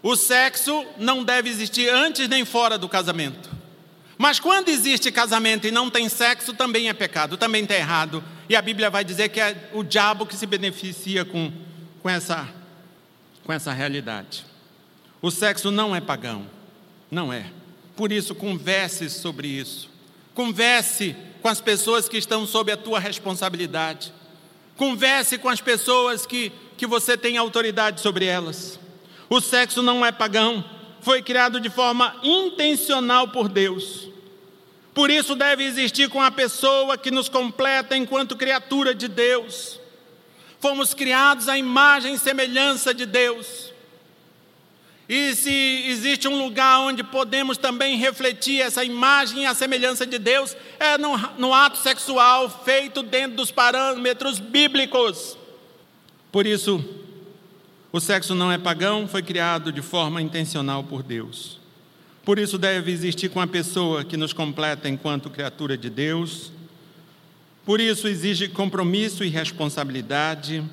O 0.00 0.14
sexo 0.14 0.86
não 0.98 1.24
deve 1.24 1.48
existir 1.48 1.88
antes 1.88 2.28
nem 2.28 2.44
fora 2.44 2.78
do 2.78 2.88
casamento. 2.88 3.50
Mas 4.16 4.38
quando 4.38 4.68
existe 4.68 5.10
casamento 5.10 5.66
e 5.66 5.72
não 5.72 5.90
tem 5.90 6.08
sexo, 6.08 6.54
também 6.54 6.88
é 6.88 6.92
pecado, 6.92 7.36
também 7.36 7.64
está 7.64 7.74
errado. 7.74 8.22
E 8.48 8.54
a 8.54 8.62
Bíblia 8.62 8.90
vai 8.90 9.04
dizer 9.04 9.28
que 9.28 9.40
é 9.40 9.70
o 9.72 9.82
diabo 9.82 10.24
que 10.24 10.36
se 10.36 10.46
beneficia 10.46 11.24
com, 11.24 11.52
com, 12.06 12.10
essa, 12.10 12.48
com 13.42 13.52
essa 13.52 13.72
realidade. 13.72 14.46
O 15.20 15.28
sexo 15.28 15.72
não 15.72 15.94
é 15.94 16.00
pagão, 16.00 16.46
não 17.10 17.32
é. 17.32 17.50
Por 17.96 18.12
isso, 18.12 18.32
converse 18.32 19.10
sobre 19.10 19.48
isso. 19.48 19.90
Converse 20.32 21.16
com 21.42 21.48
as 21.48 21.60
pessoas 21.60 22.08
que 22.08 22.16
estão 22.16 22.46
sob 22.46 22.70
a 22.70 22.76
tua 22.76 23.00
responsabilidade. 23.00 24.14
Converse 24.76 25.36
com 25.36 25.48
as 25.48 25.60
pessoas 25.60 26.24
que, 26.24 26.52
que 26.76 26.86
você 26.86 27.16
tem 27.16 27.38
autoridade 27.38 28.00
sobre 28.00 28.24
elas. 28.24 28.78
O 29.28 29.40
sexo 29.40 29.82
não 29.82 30.06
é 30.06 30.12
pagão, 30.12 30.64
foi 31.00 31.22
criado 31.22 31.58
de 31.58 31.68
forma 31.68 32.14
intencional 32.22 33.26
por 33.26 33.48
Deus. 33.48 34.08
Por 34.94 35.10
isso 35.10 35.34
deve 35.34 35.64
existir 35.64 36.08
com 36.08 36.22
a 36.22 36.30
pessoa 36.30 36.96
que 36.96 37.10
nos 37.10 37.28
completa 37.28 37.96
enquanto 37.96 38.36
criatura 38.36 38.94
de 38.94 39.08
Deus. 39.08 39.80
Fomos 40.66 40.92
criados 40.92 41.48
à 41.48 41.56
imagem 41.56 42.14
e 42.14 42.18
semelhança 42.18 42.92
de 42.92 43.06
Deus. 43.06 43.72
E 45.08 45.32
se 45.36 45.84
existe 45.86 46.26
um 46.26 46.42
lugar 46.42 46.80
onde 46.80 47.04
podemos 47.04 47.56
também 47.56 47.96
refletir 47.96 48.60
essa 48.60 48.82
imagem 48.82 49.44
e 49.44 49.46
a 49.46 49.54
semelhança 49.54 50.04
de 50.04 50.18
Deus, 50.18 50.56
é 50.80 50.98
no, 50.98 51.16
no 51.38 51.54
ato 51.54 51.78
sexual 51.78 52.50
feito 52.64 53.04
dentro 53.04 53.36
dos 53.36 53.52
parâmetros 53.52 54.40
bíblicos. 54.40 55.38
Por 56.32 56.44
isso, 56.48 56.84
o 57.92 58.00
sexo 58.00 58.34
não 58.34 58.50
é 58.50 58.58
pagão, 58.58 59.06
foi 59.06 59.22
criado 59.22 59.70
de 59.70 59.82
forma 59.82 60.20
intencional 60.20 60.82
por 60.82 61.04
Deus. 61.04 61.60
Por 62.24 62.40
isso, 62.40 62.58
deve 62.58 62.90
existir 62.90 63.28
com 63.28 63.40
a 63.40 63.46
pessoa 63.46 64.02
que 64.02 64.16
nos 64.16 64.32
completa 64.32 64.88
enquanto 64.88 65.30
criatura 65.30 65.78
de 65.78 65.88
Deus. 65.88 66.50
Por 67.66 67.80
isso, 67.80 68.06
exige 68.06 68.46
compromisso 68.46 69.24
e 69.24 69.28
responsabilidade. 69.28 70.64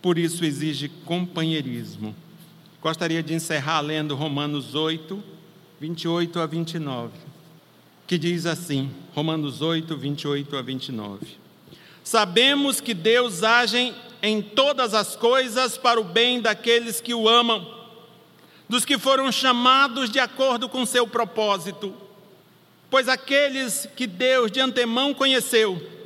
Por 0.00 0.16
isso, 0.16 0.42
exige 0.42 0.88
companheirismo. 1.04 2.16
Gostaria 2.80 3.22
de 3.22 3.34
encerrar 3.34 3.82
lendo 3.82 4.14
Romanos 4.14 4.74
8, 4.74 5.22
28 5.78 6.40
a 6.40 6.46
29, 6.46 7.12
que 8.06 8.16
diz 8.16 8.46
assim: 8.46 8.90
Romanos 9.14 9.60
8, 9.60 9.94
28 9.94 10.56
a 10.56 10.62
29. 10.62 11.26
Sabemos 12.02 12.80
que 12.80 12.94
Deus 12.94 13.42
age 13.42 13.92
em 14.22 14.40
todas 14.40 14.94
as 14.94 15.14
coisas 15.14 15.76
para 15.76 16.00
o 16.00 16.04
bem 16.04 16.40
daqueles 16.40 17.02
que 17.02 17.12
o 17.12 17.28
amam, 17.28 17.66
dos 18.66 18.86
que 18.86 18.96
foram 18.96 19.30
chamados 19.30 20.08
de 20.08 20.18
acordo 20.18 20.70
com 20.70 20.86
seu 20.86 21.06
propósito. 21.06 21.94
Pois 22.88 23.08
aqueles 23.10 23.86
que 23.94 24.06
Deus 24.06 24.50
de 24.50 24.58
antemão 24.58 25.12
conheceu, 25.12 25.97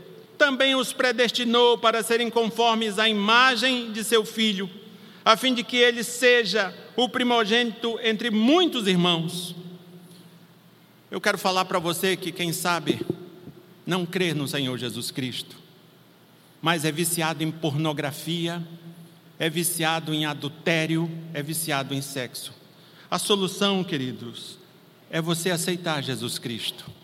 também 0.42 0.74
os 0.74 0.92
predestinou 0.92 1.78
para 1.78 2.02
serem 2.02 2.28
conformes 2.28 2.98
à 2.98 3.08
imagem 3.08 3.92
de 3.92 4.02
seu 4.02 4.24
filho 4.24 4.68
a 5.24 5.36
fim 5.36 5.54
de 5.54 5.62
que 5.62 5.76
ele 5.76 6.02
seja 6.02 6.74
o 6.96 7.08
primogênito 7.08 7.96
entre 8.02 8.28
muitos 8.28 8.88
irmãos. 8.88 9.54
Eu 11.08 11.20
quero 11.20 11.38
falar 11.38 11.64
para 11.66 11.78
você 11.78 12.16
que, 12.16 12.32
quem 12.32 12.52
sabe, 12.52 13.06
não 13.86 14.04
crê 14.04 14.34
no 14.34 14.48
Senhor 14.48 14.76
Jesus 14.76 15.12
Cristo, 15.12 15.56
mas 16.60 16.84
é 16.84 16.90
viciado 16.90 17.44
em 17.44 17.52
pornografia, 17.52 18.60
é 19.38 19.48
viciado 19.48 20.12
em 20.12 20.26
adultério, 20.26 21.08
é 21.32 21.40
viciado 21.40 21.94
em 21.94 22.02
sexo. 22.02 22.52
A 23.08 23.16
solução, 23.16 23.84
queridos, 23.84 24.58
é 25.08 25.20
você 25.20 25.52
aceitar 25.52 26.02
Jesus 26.02 26.36
Cristo. 26.36 27.01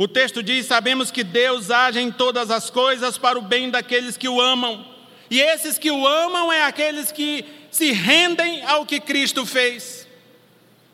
O 0.00 0.08
texto 0.08 0.42
diz: 0.42 0.64
Sabemos 0.64 1.10
que 1.10 1.22
Deus 1.22 1.70
age 1.70 2.00
em 2.00 2.10
todas 2.10 2.50
as 2.50 2.70
coisas 2.70 3.18
para 3.18 3.38
o 3.38 3.42
bem 3.42 3.68
daqueles 3.68 4.16
que 4.16 4.30
o 4.30 4.40
amam 4.40 4.82
e 5.28 5.38
esses 5.38 5.76
que 5.76 5.90
o 5.90 6.06
amam 6.08 6.50
é 6.50 6.64
aqueles 6.64 7.12
que 7.12 7.44
se 7.70 7.92
rendem 7.92 8.64
ao 8.64 8.86
que 8.86 8.98
Cristo 8.98 9.44
fez. 9.44 10.08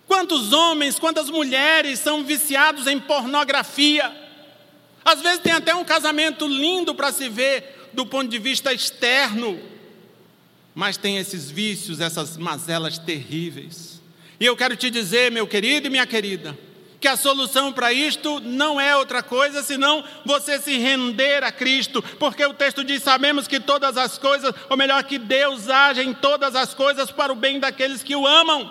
Quantos 0.08 0.52
homens, 0.52 0.98
quantas 0.98 1.30
mulheres 1.30 2.00
são 2.00 2.24
viciados 2.24 2.88
em 2.88 2.98
pornografia? 2.98 4.12
Às 5.04 5.22
vezes 5.22 5.38
tem 5.38 5.52
até 5.52 5.72
um 5.72 5.84
casamento 5.84 6.48
lindo 6.48 6.92
para 6.92 7.12
se 7.12 7.28
ver 7.28 7.88
do 7.92 8.04
ponto 8.04 8.28
de 8.28 8.38
vista 8.40 8.74
externo, 8.74 9.60
mas 10.74 10.96
tem 10.96 11.16
esses 11.16 11.48
vícios, 11.48 12.00
essas 12.00 12.36
mazelas 12.36 12.98
terríveis. 12.98 14.02
E 14.40 14.44
eu 14.44 14.56
quero 14.56 14.74
te 14.74 14.90
dizer, 14.90 15.30
meu 15.30 15.46
querido 15.46 15.86
e 15.86 15.90
minha 15.90 16.08
querida, 16.08 16.58
que 17.06 17.10
a 17.10 17.16
solução 17.16 17.72
para 17.72 17.92
isto 17.92 18.40
não 18.40 18.80
é 18.80 18.96
outra 18.96 19.22
coisa 19.22 19.62
senão 19.62 20.02
você 20.24 20.58
se 20.58 20.76
render 20.76 21.44
a 21.44 21.52
Cristo, 21.52 22.02
porque 22.18 22.44
o 22.44 22.52
texto 22.52 22.82
diz: 22.82 23.00
sabemos 23.00 23.46
que 23.46 23.60
todas 23.60 23.96
as 23.96 24.18
coisas, 24.18 24.52
ou 24.68 24.76
melhor, 24.76 25.04
que 25.04 25.16
Deus 25.16 25.68
age 25.68 26.02
em 26.02 26.12
todas 26.12 26.56
as 26.56 26.74
coisas 26.74 27.08
para 27.12 27.32
o 27.32 27.36
bem 27.36 27.60
daqueles 27.60 28.02
que 28.02 28.16
o 28.16 28.26
amam. 28.26 28.68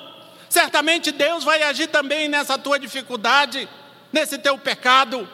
Certamente 0.49 1.13
Deus 1.13 1.45
vai 1.45 1.63
agir 1.63 1.87
também 1.87 2.27
nessa 2.27 2.57
tua 2.57 2.77
dificuldade, 2.77 3.69
nesse 4.11 4.37
teu 4.37 4.57
pecado. 4.57 5.25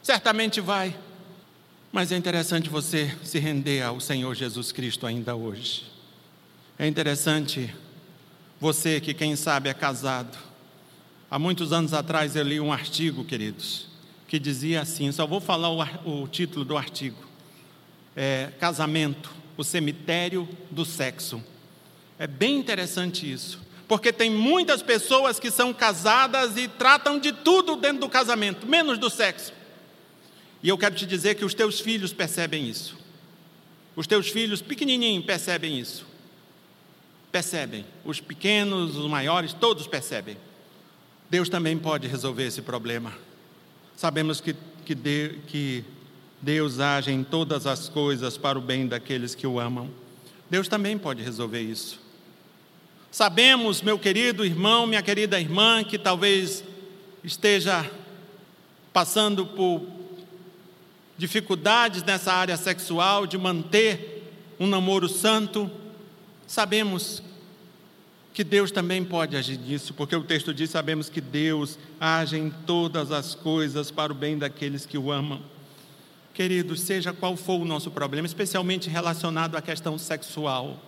Certamente 0.00 0.60
vai. 0.60 0.96
Mas 1.90 2.12
é 2.12 2.16
interessante 2.16 2.70
você 2.70 3.12
se 3.24 3.40
render 3.40 3.82
ao 3.82 3.98
Senhor 3.98 4.36
Jesus 4.36 4.70
Cristo 4.70 5.04
ainda 5.04 5.34
hoje. 5.34 5.90
É 6.78 6.86
interessante 6.86 7.74
você 8.60 9.00
que, 9.00 9.12
quem 9.12 9.34
sabe, 9.34 9.68
é 9.68 9.74
casado 9.74 10.53
Há 11.34 11.38
muitos 11.40 11.72
anos 11.72 11.92
atrás 11.92 12.36
eu 12.36 12.44
li 12.44 12.60
um 12.60 12.72
artigo, 12.72 13.24
queridos, 13.24 13.88
que 14.28 14.38
dizia 14.38 14.82
assim: 14.82 15.10
só 15.10 15.26
vou 15.26 15.40
falar 15.40 15.68
o, 15.68 16.22
o 16.22 16.28
título 16.28 16.64
do 16.64 16.76
artigo. 16.76 17.18
É, 18.14 18.52
Casamento, 18.60 19.32
o 19.56 19.64
cemitério 19.64 20.48
do 20.70 20.84
sexo. 20.84 21.42
É 22.20 22.28
bem 22.28 22.56
interessante 22.56 23.28
isso, 23.28 23.60
porque 23.88 24.12
tem 24.12 24.30
muitas 24.30 24.80
pessoas 24.80 25.40
que 25.40 25.50
são 25.50 25.74
casadas 25.74 26.56
e 26.56 26.68
tratam 26.68 27.18
de 27.18 27.32
tudo 27.32 27.74
dentro 27.74 28.02
do 28.02 28.08
casamento, 28.08 28.64
menos 28.64 28.96
do 28.96 29.10
sexo. 29.10 29.52
E 30.62 30.68
eu 30.68 30.78
quero 30.78 30.94
te 30.94 31.04
dizer 31.04 31.34
que 31.34 31.44
os 31.44 31.52
teus 31.52 31.80
filhos 31.80 32.12
percebem 32.12 32.68
isso. 32.68 32.96
Os 33.96 34.06
teus 34.06 34.28
filhos 34.28 34.62
pequenininhos 34.62 35.24
percebem 35.24 35.80
isso. 35.80 36.06
Percebem. 37.32 37.84
Os 38.04 38.20
pequenos, 38.20 38.96
os 38.96 39.10
maiores, 39.10 39.52
todos 39.52 39.88
percebem. 39.88 40.36
Deus 41.34 41.48
também 41.48 41.76
pode 41.76 42.06
resolver 42.06 42.46
esse 42.46 42.62
problema. 42.62 43.12
Sabemos 43.96 44.40
que, 44.40 44.54
que, 44.86 44.94
de, 44.94 45.40
que 45.48 45.84
Deus 46.40 46.78
age 46.78 47.10
em 47.10 47.24
todas 47.24 47.66
as 47.66 47.88
coisas 47.88 48.38
para 48.38 48.56
o 48.56 48.62
bem 48.62 48.86
daqueles 48.86 49.34
que 49.34 49.44
o 49.44 49.58
amam. 49.58 49.90
Deus 50.48 50.68
também 50.68 50.96
pode 50.96 51.24
resolver 51.24 51.60
isso. 51.60 52.00
Sabemos, 53.10 53.82
meu 53.82 53.98
querido 53.98 54.44
irmão, 54.44 54.86
minha 54.86 55.02
querida 55.02 55.40
irmã, 55.40 55.82
que 55.82 55.98
talvez 55.98 56.62
esteja 57.24 57.84
passando 58.92 59.44
por 59.44 59.84
dificuldades 61.18 62.04
nessa 62.04 62.32
área 62.32 62.56
sexual, 62.56 63.26
de 63.26 63.36
manter 63.36 64.22
um 64.60 64.68
namoro 64.68 65.08
santo. 65.08 65.68
Sabemos 66.46 67.24
que 68.34 68.42
Deus 68.42 68.72
também 68.72 69.04
pode 69.04 69.36
agir 69.36 69.56
nisso, 69.56 69.94
porque 69.94 70.16
o 70.16 70.24
texto 70.24 70.52
diz: 70.52 70.68
sabemos 70.68 71.08
que 71.08 71.20
Deus 71.20 71.78
age 72.00 72.36
em 72.36 72.50
todas 72.50 73.12
as 73.12 73.32
coisas 73.32 73.92
para 73.92 74.12
o 74.12 74.14
bem 74.14 74.36
daqueles 74.36 74.84
que 74.84 74.98
o 74.98 75.12
amam. 75.12 75.40
Queridos, 76.34 76.80
seja 76.80 77.12
qual 77.12 77.36
for 77.36 77.60
o 77.60 77.64
nosso 77.64 77.92
problema, 77.92 78.26
especialmente 78.26 78.90
relacionado 78.90 79.56
à 79.56 79.62
questão 79.62 79.96
sexual, 79.96 80.82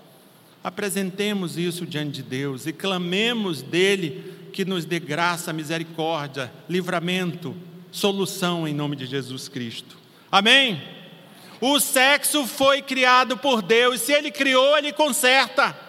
apresentemos 0.63 1.57
isso 1.57 1.87
diante 1.87 2.15
de 2.15 2.23
Deus 2.25 2.67
e 2.67 2.73
clamemos 2.73 3.63
dele 3.63 4.35
que 4.53 4.65
nos 4.65 4.85
dê 4.85 4.99
graça, 4.99 5.53
misericórdia, 5.53 6.53
livramento, 6.69 7.55
solução 7.93 8.67
em 8.67 8.75
nome 8.75 8.97
de 8.97 9.07
Jesus 9.07 9.49
Cristo. 9.49 9.97
Amém? 10.33 10.83
O 11.61 11.79
sexo 11.79 12.45
foi 12.45 12.83
criado 12.83 13.37
por 13.37 13.63
Deus, 13.63 14.01
se 14.01 14.13
ele 14.13 14.33
criou, 14.33 14.77
ele 14.77 14.93
conserta. 14.93 15.86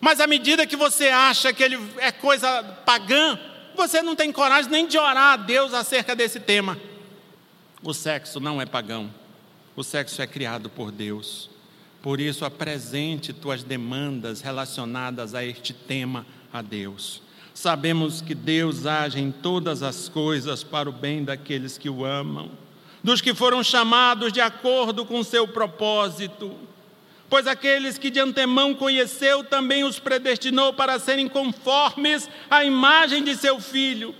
Mas 0.00 0.20
à 0.20 0.26
medida 0.26 0.66
que 0.66 0.76
você 0.76 1.08
acha 1.08 1.52
que 1.52 1.62
ele 1.62 1.78
é 1.98 2.10
coisa 2.12 2.62
pagã, 2.84 3.38
você 3.76 4.02
não 4.02 4.14
tem 4.14 4.30
coragem 4.32 4.70
nem 4.70 4.86
de 4.86 4.98
orar 4.98 5.34
a 5.34 5.36
Deus 5.36 5.74
acerca 5.74 6.14
desse 6.14 6.40
tema. 6.40 6.78
O 7.82 7.92
sexo 7.92 8.40
não 8.40 8.60
é 8.60 8.66
pagão. 8.66 9.12
O 9.76 9.82
sexo 9.82 10.22
é 10.22 10.26
criado 10.26 10.70
por 10.70 10.90
Deus. 10.90 11.50
Por 12.00 12.20
isso, 12.20 12.44
apresente 12.44 13.32
tuas 13.32 13.62
demandas 13.62 14.40
relacionadas 14.40 15.34
a 15.34 15.44
este 15.44 15.72
tema 15.72 16.26
a 16.52 16.62
Deus. 16.62 17.22
Sabemos 17.54 18.20
que 18.20 18.34
Deus 18.34 18.84
age 18.84 19.20
em 19.20 19.30
todas 19.30 19.82
as 19.82 20.08
coisas 20.08 20.62
para 20.62 20.88
o 20.88 20.92
bem 20.92 21.24
daqueles 21.24 21.78
que 21.78 21.88
o 21.88 22.04
amam, 22.04 22.50
dos 23.02 23.20
que 23.20 23.34
foram 23.34 23.62
chamados 23.62 24.32
de 24.32 24.40
acordo 24.40 25.04
com 25.06 25.22
seu 25.22 25.46
propósito 25.46 26.54
pois 27.28 27.46
aqueles 27.46 27.98
que 27.98 28.10
de 28.10 28.20
antemão 28.20 28.74
conheceu 28.74 29.42
também 29.42 29.84
os 29.84 29.98
predestinou 29.98 30.72
para 30.72 30.98
serem 30.98 31.28
conformes 31.28 32.28
à 32.50 32.64
imagem 32.64 33.24
de 33.24 33.36
seu 33.36 33.60
filho. 33.60 34.14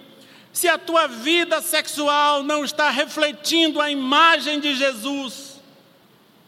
Se 0.52 0.68
a 0.68 0.78
tua 0.78 1.06
vida 1.06 1.60
sexual 1.60 2.42
não 2.42 2.64
está 2.64 2.90
refletindo 2.90 3.80
a 3.80 3.90
imagem 3.90 4.60
de 4.60 4.74
Jesus, 4.74 5.60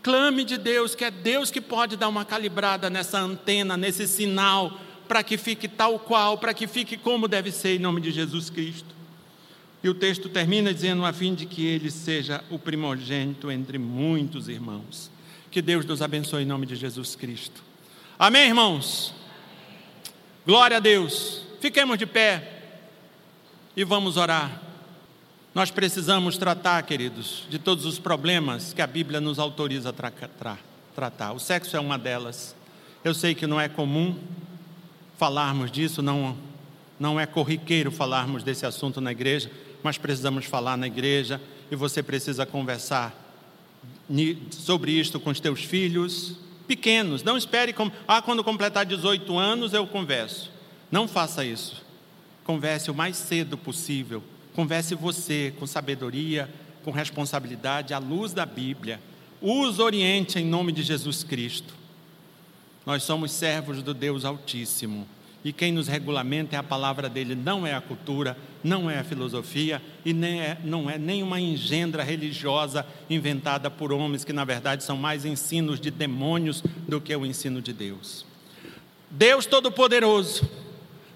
clame 0.03 0.45
de 0.45 0.57
Deus, 0.57 0.95
que 0.95 1.05
é 1.05 1.11
Deus 1.11 1.51
que 1.51 1.61
pode 1.61 1.97
dar 1.97 2.09
uma 2.09 2.25
calibrada 2.25 2.89
nessa 2.89 3.19
antena, 3.19 3.77
nesse 3.77 4.07
sinal, 4.07 4.79
para 5.09 5.23
que 5.23 5.37
fique 5.37 5.67
tal 5.67 5.99
qual, 5.99 6.39
para 6.39 6.55
que 6.55 6.69
fique 6.69 6.97
como 6.97 7.27
deve 7.27 7.51
ser, 7.51 7.77
em 7.77 7.81
nome 7.81 8.01
de 8.01 8.13
Jesus 8.13 8.49
Cristo. 8.49 8.95
E 9.83 9.89
o 9.89 9.95
texto 9.95 10.29
termina 10.29 10.73
dizendo, 10.73 11.05
a 11.05 11.13
fim 11.13 11.35
de 11.35 11.47
que 11.47 11.67
ele 11.67 11.91
seja 11.91 12.43
o 12.51 12.59
primogênito 12.59 13.51
entre 13.51 13.79
muitos 13.79 14.49
irmãos. 14.49 15.11
Que 15.57 15.63
Deus 15.63 15.87
nos 15.87 16.03
abençoe 16.03 16.43
em 16.43 16.45
nome 16.45 16.67
de 16.67 16.77
Jesus 16.77 17.17
Cristo. 17.17 17.63
Amém, 18.19 18.49
irmãos? 18.49 19.15
Glória 20.45 20.77
a 20.77 20.81
Deus. 20.81 21.47
Fiquemos 21.63 21.97
de 21.97 22.05
pé 22.05 22.61
e 23.75 23.83
vamos 23.83 24.19
orar. 24.19 24.61
Nós 25.55 25.71
precisamos 25.71 26.37
tratar, 26.37 26.83
queridos, 26.83 27.47
de 27.49 27.59
todos 27.59 27.87
os 27.87 27.99
problemas 27.99 28.75
que 28.75 28.83
a 28.83 28.87
Bíblia 28.87 29.19
nos 29.19 29.39
autoriza 29.39 29.89
a 29.89 29.93
tra 29.95 30.11
tra 30.11 30.59
tratar. 30.95 31.33
O 31.33 31.41
sexo 31.41 31.75
é 31.75 31.81
uma 31.81 31.99
delas. 31.99 32.55
Eu 33.03 33.15
sei 33.15 33.35
que 33.35 33.47
não 33.47 33.59
é 33.59 33.67
comum 33.67 34.15
falarmos 35.17 35.73
disso, 35.73 36.03
não, 36.03 36.37
não 37.01 37.19
é 37.19 37.25
corriqueiro 37.25 37.91
falarmos 37.91 38.43
desse 38.43 38.67
assunto 38.67 39.01
na 39.01 39.11
igreja, 39.11 39.51
mas 39.83 39.97
precisamos 39.97 40.45
falar 40.45 40.77
na 40.77 40.87
igreja 40.87 41.41
e 41.71 41.75
você 41.75 42.03
precisa 42.03 42.45
conversar 42.45 43.26
sobre 44.51 44.93
isto 44.93 45.19
com 45.19 45.31
os 45.31 45.41
teus 45.41 45.63
filhos 45.63 46.37
pequenos. 46.67 47.23
Não 47.23 47.37
espere, 47.37 47.75
ah, 48.07 48.23
quando 48.23 48.45
completar 48.45 48.85
18 48.85 49.37
anos 49.39 49.73
eu 49.73 49.87
converso. 49.87 50.51
Não 50.91 51.09
faça 51.09 51.45
isso. 51.45 51.85
Converse 52.45 52.91
o 52.91 52.95
mais 52.95 53.17
cedo 53.17 53.59
possível. 53.59 54.23
Converse 54.55 54.95
você 54.95 55.53
com 55.59 55.67
sabedoria, 55.67 56.49
com 56.85 56.91
responsabilidade, 56.91 57.93
à 57.93 57.99
luz 57.99 58.33
da 58.33 58.47
Bíblia. 58.47 59.01
Os 59.41 59.79
oriente 59.79 60.39
em 60.39 60.45
nome 60.45 60.73
de 60.73 60.83
Jesus 60.83 61.25
Cristo. 61.25 61.75
Nós 62.85 63.03
somos 63.03 63.33
servos 63.33 63.83
do 63.83 63.93
Deus 63.93 64.25
Altíssimo 64.25 65.07
e 65.47 65.53
quem 65.53 65.71
nos 65.71 65.87
regulamenta 65.87 66.57
é 66.57 66.59
a 66.59 66.63
palavra 66.63 67.09
dele, 67.09 67.37
não 67.37 67.65
é 67.65 67.73
a 67.73 67.81
cultura, 67.81 68.37
não 68.65 68.91
é 68.91 68.99
a 68.99 69.05
filosofia 69.05 69.81
e 70.05 70.13
nem 70.13 70.41
é, 70.41 70.59
não 70.65 70.91
é 70.91 70.99
nenhuma 70.99 71.39
engendra 71.39 72.03
religiosa 72.03 72.85
inventada 73.09 73.71
por 73.71 73.93
homens 73.93 74.25
que, 74.25 74.33
na 74.33 74.45
verdade, 74.45 74.83
são 74.83 74.97
mais 74.97 75.25
ensinos 75.25 75.79
de 75.79 75.89
demônios 75.89 76.65
do 76.89 77.01
que 77.01 77.15
o 77.15 77.25
ensino 77.25 77.63
de 77.63 77.73
Deus. 77.73 78.27
Deus 79.09 79.47
Todo-Poderoso, 79.47 80.51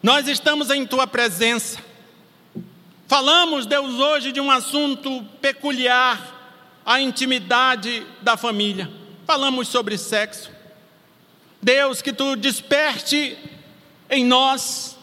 nós 0.00 0.28
estamos 0.28 0.70
em 0.70 0.86
tua 0.86 1.08
presença. 1.08 1.80
Falamos, 3.08 3.66
Deus, 3.66 3.94
hoje 3.94 4.30
de 4.30 4.40
um 4.40 4.48
assunto 4.48 5.24
peculiar, 5.42 6.78
a 6.86 7.00
intimidade 7.00 8.06
da 8.22 8.36
família. 8.36 8.88
Falamos 9.26 9.66
sobre 9.66 9.98
sexo. 9.98 10.52
Deus, 11.60 12.00
que 12.00 12.12
tu 12.12 12.36
desperte 12.36 13.36
em 14.10 14.24
nós, 14.24 14.98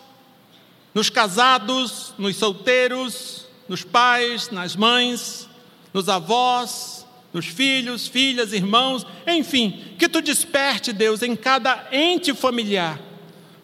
nos 0.93 1.09
casados, 1.09 2.13
nos 2.17 2.35
solteiros, 2.35 3.45
nos 3.69 3.83
pais, 3.83 4.49
nas 4.49 4.75
mães, 4.75 5.47
nos 5.93 6.09
avós, 6.09 7.05
nos 7.33 7.45
filhos, 7.45 8.07
filhas, 8.07 8.51
irmãos, 8.51 9.05
enfim, 9.25 9.95
que 9.97 10.09
tu 10.09 10.21
desperte, 10.21 10.91
Deus, 10.91 11.21
em 11.21 11.35
cada 11.35 11.87
ente 11.91 12.33
familiar 12.33 12.99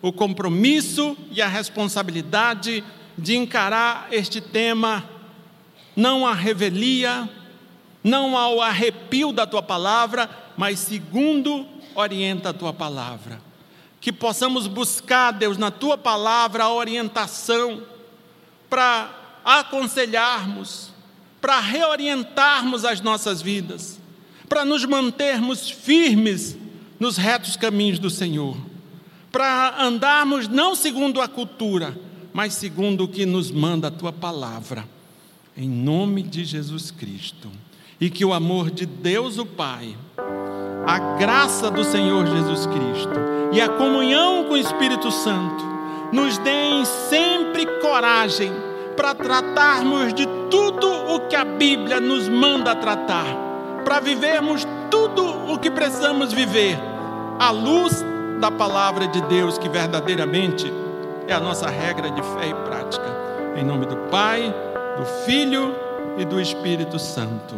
o 0.02 0.12
compromisso 0.12 1.18
e 1.32 1.42
a 1.42 1.48
responsabilidade 1.48 2.84
de 3.18 3.38
encarar 3.38 4.08
este 4.12 4.42
tema, 4.42 5.10
não 5.96 6.28
a 6.28 6.34
revelia, 6.34 7.30
não 8.04 8.38
ao 8.38 8.62
arrepio 8.62 9.32
da 9.32 9.48
tua 9.48 9.64
palavra, 9.64 10.30
mas 10.58 10.80
segundo 10.80 11.66
orienta 11.96 12.50
a 12.50 12.54
tua 12.54 12.74
palavra 12.74 13.40
que 14.04 14.12
possamos 14.12 14.68
buscar, 14.68 15.32
Deus, 15.32 15.58
na 15.58 15.72
tua 15.72 15.98
palavra, 15.98 16.66
a 16.66 16.74
orientação 16.74 17.84
para 18.70 19.40
aconselharmos, 19.46 20.92
para 21.40 21.62
reorientarmos 21.62 22.84
as 22.84 23.00
nossas 23.00 23.42
vidas, 23.42 23.98
para 24.50 24.66
nos 24.66 24.84
mantermos 24.84 25.70
firmes 25.70 26.58
nos 27.00 27.16
retos 27.16 27.56
caminhos 27.56 27.98
do 27.98 28.10
Senhor, 28.10 28.58
para 29.32 29.82
andarmos 29.82 30.50
não 30.50 30.76
segundo 30.76 31.22
a 31.22 31.28
cultura, 31.30 31.98
mas 32.34 32.56
segundo 32.56 33.06
o 33.06 33.08
que 33.08 33.26
nos 33.26 33.52
manda 33.52 33.88
a 33.88 33.92
tua 33.92 34.12
palavra, 34.12 34.86
em 35.56 35.70
nome 35.70 36.24
de 36.24 36.44
Jesus 36.44 36.92
Cristo. 36.92 37.50
E 38.02 38.10
que 38.10 38.26
o 38.26 38.34
amor 38.34 38.70
de 38.70 38.86
Deus 38.86 39.38
o 39.38 39.46
Pai, 39.46 39.96
a 40.86 41.00
graça 41.18 41.72
do 41.72 41.86
Senhor 41.86 42.28
Jesus 42.28 42.66
Cristo 42.66 43.43
e 43.54 43.62
a 43.62 43.70
comunhão 43.70 44.46
com 44.46 44.56
o 44.56 44.58
Espírito 44.58 45.12
Santo 45.12 45.64
nos 46.12 46.38
deem 46.40 46.84
sempre 46.86 47.66
coragem 47.80 48.52
para 48.98 49.14
tratarmos 49.14 50.14
de 50.14 50.28
tudo 50.50 50.88
o 50.88 51.20
que 51.22 51.36
a 51.36 51.46
Bíblia 51.46 52.00
nos 52.00 52.28
manda 52.28 52.76
tratar, 52.76 53.26
para 53.86 54.00
vivermos 54.00 54.68
tudo 54.90 55.52
o 55.52 55.58
que 55.58 55.70
precisamos 55.70 56.34
viver, 56.34 56.78
à 57.40 57.52
luz 57.52 58.04
da 58.40 58.52
palavra 58.52 59.08
de 59.08 59.22
Deus, 59.22 59.58
que 59.58 59.70
verdadeiramente 59.70 60.72
é 61.28 61.34
a 61.34 61.40
nossa 61.40 61.70
regra 61.70 62.10
de 62.10 62.22
fé 62.22 62.50
e 62.50 62.54
prática. 62.68 63.06
Em 63.56 63.64
nome 63.64 63.86
do 63.86 63.96
Pai, 64.10 64.54
do 64.98 65.06
Filho 65.26 65.76
e 66.18 66.26
do 66.26 66.40
Espírito 66.40 66.98
Santo. 66.98 67.56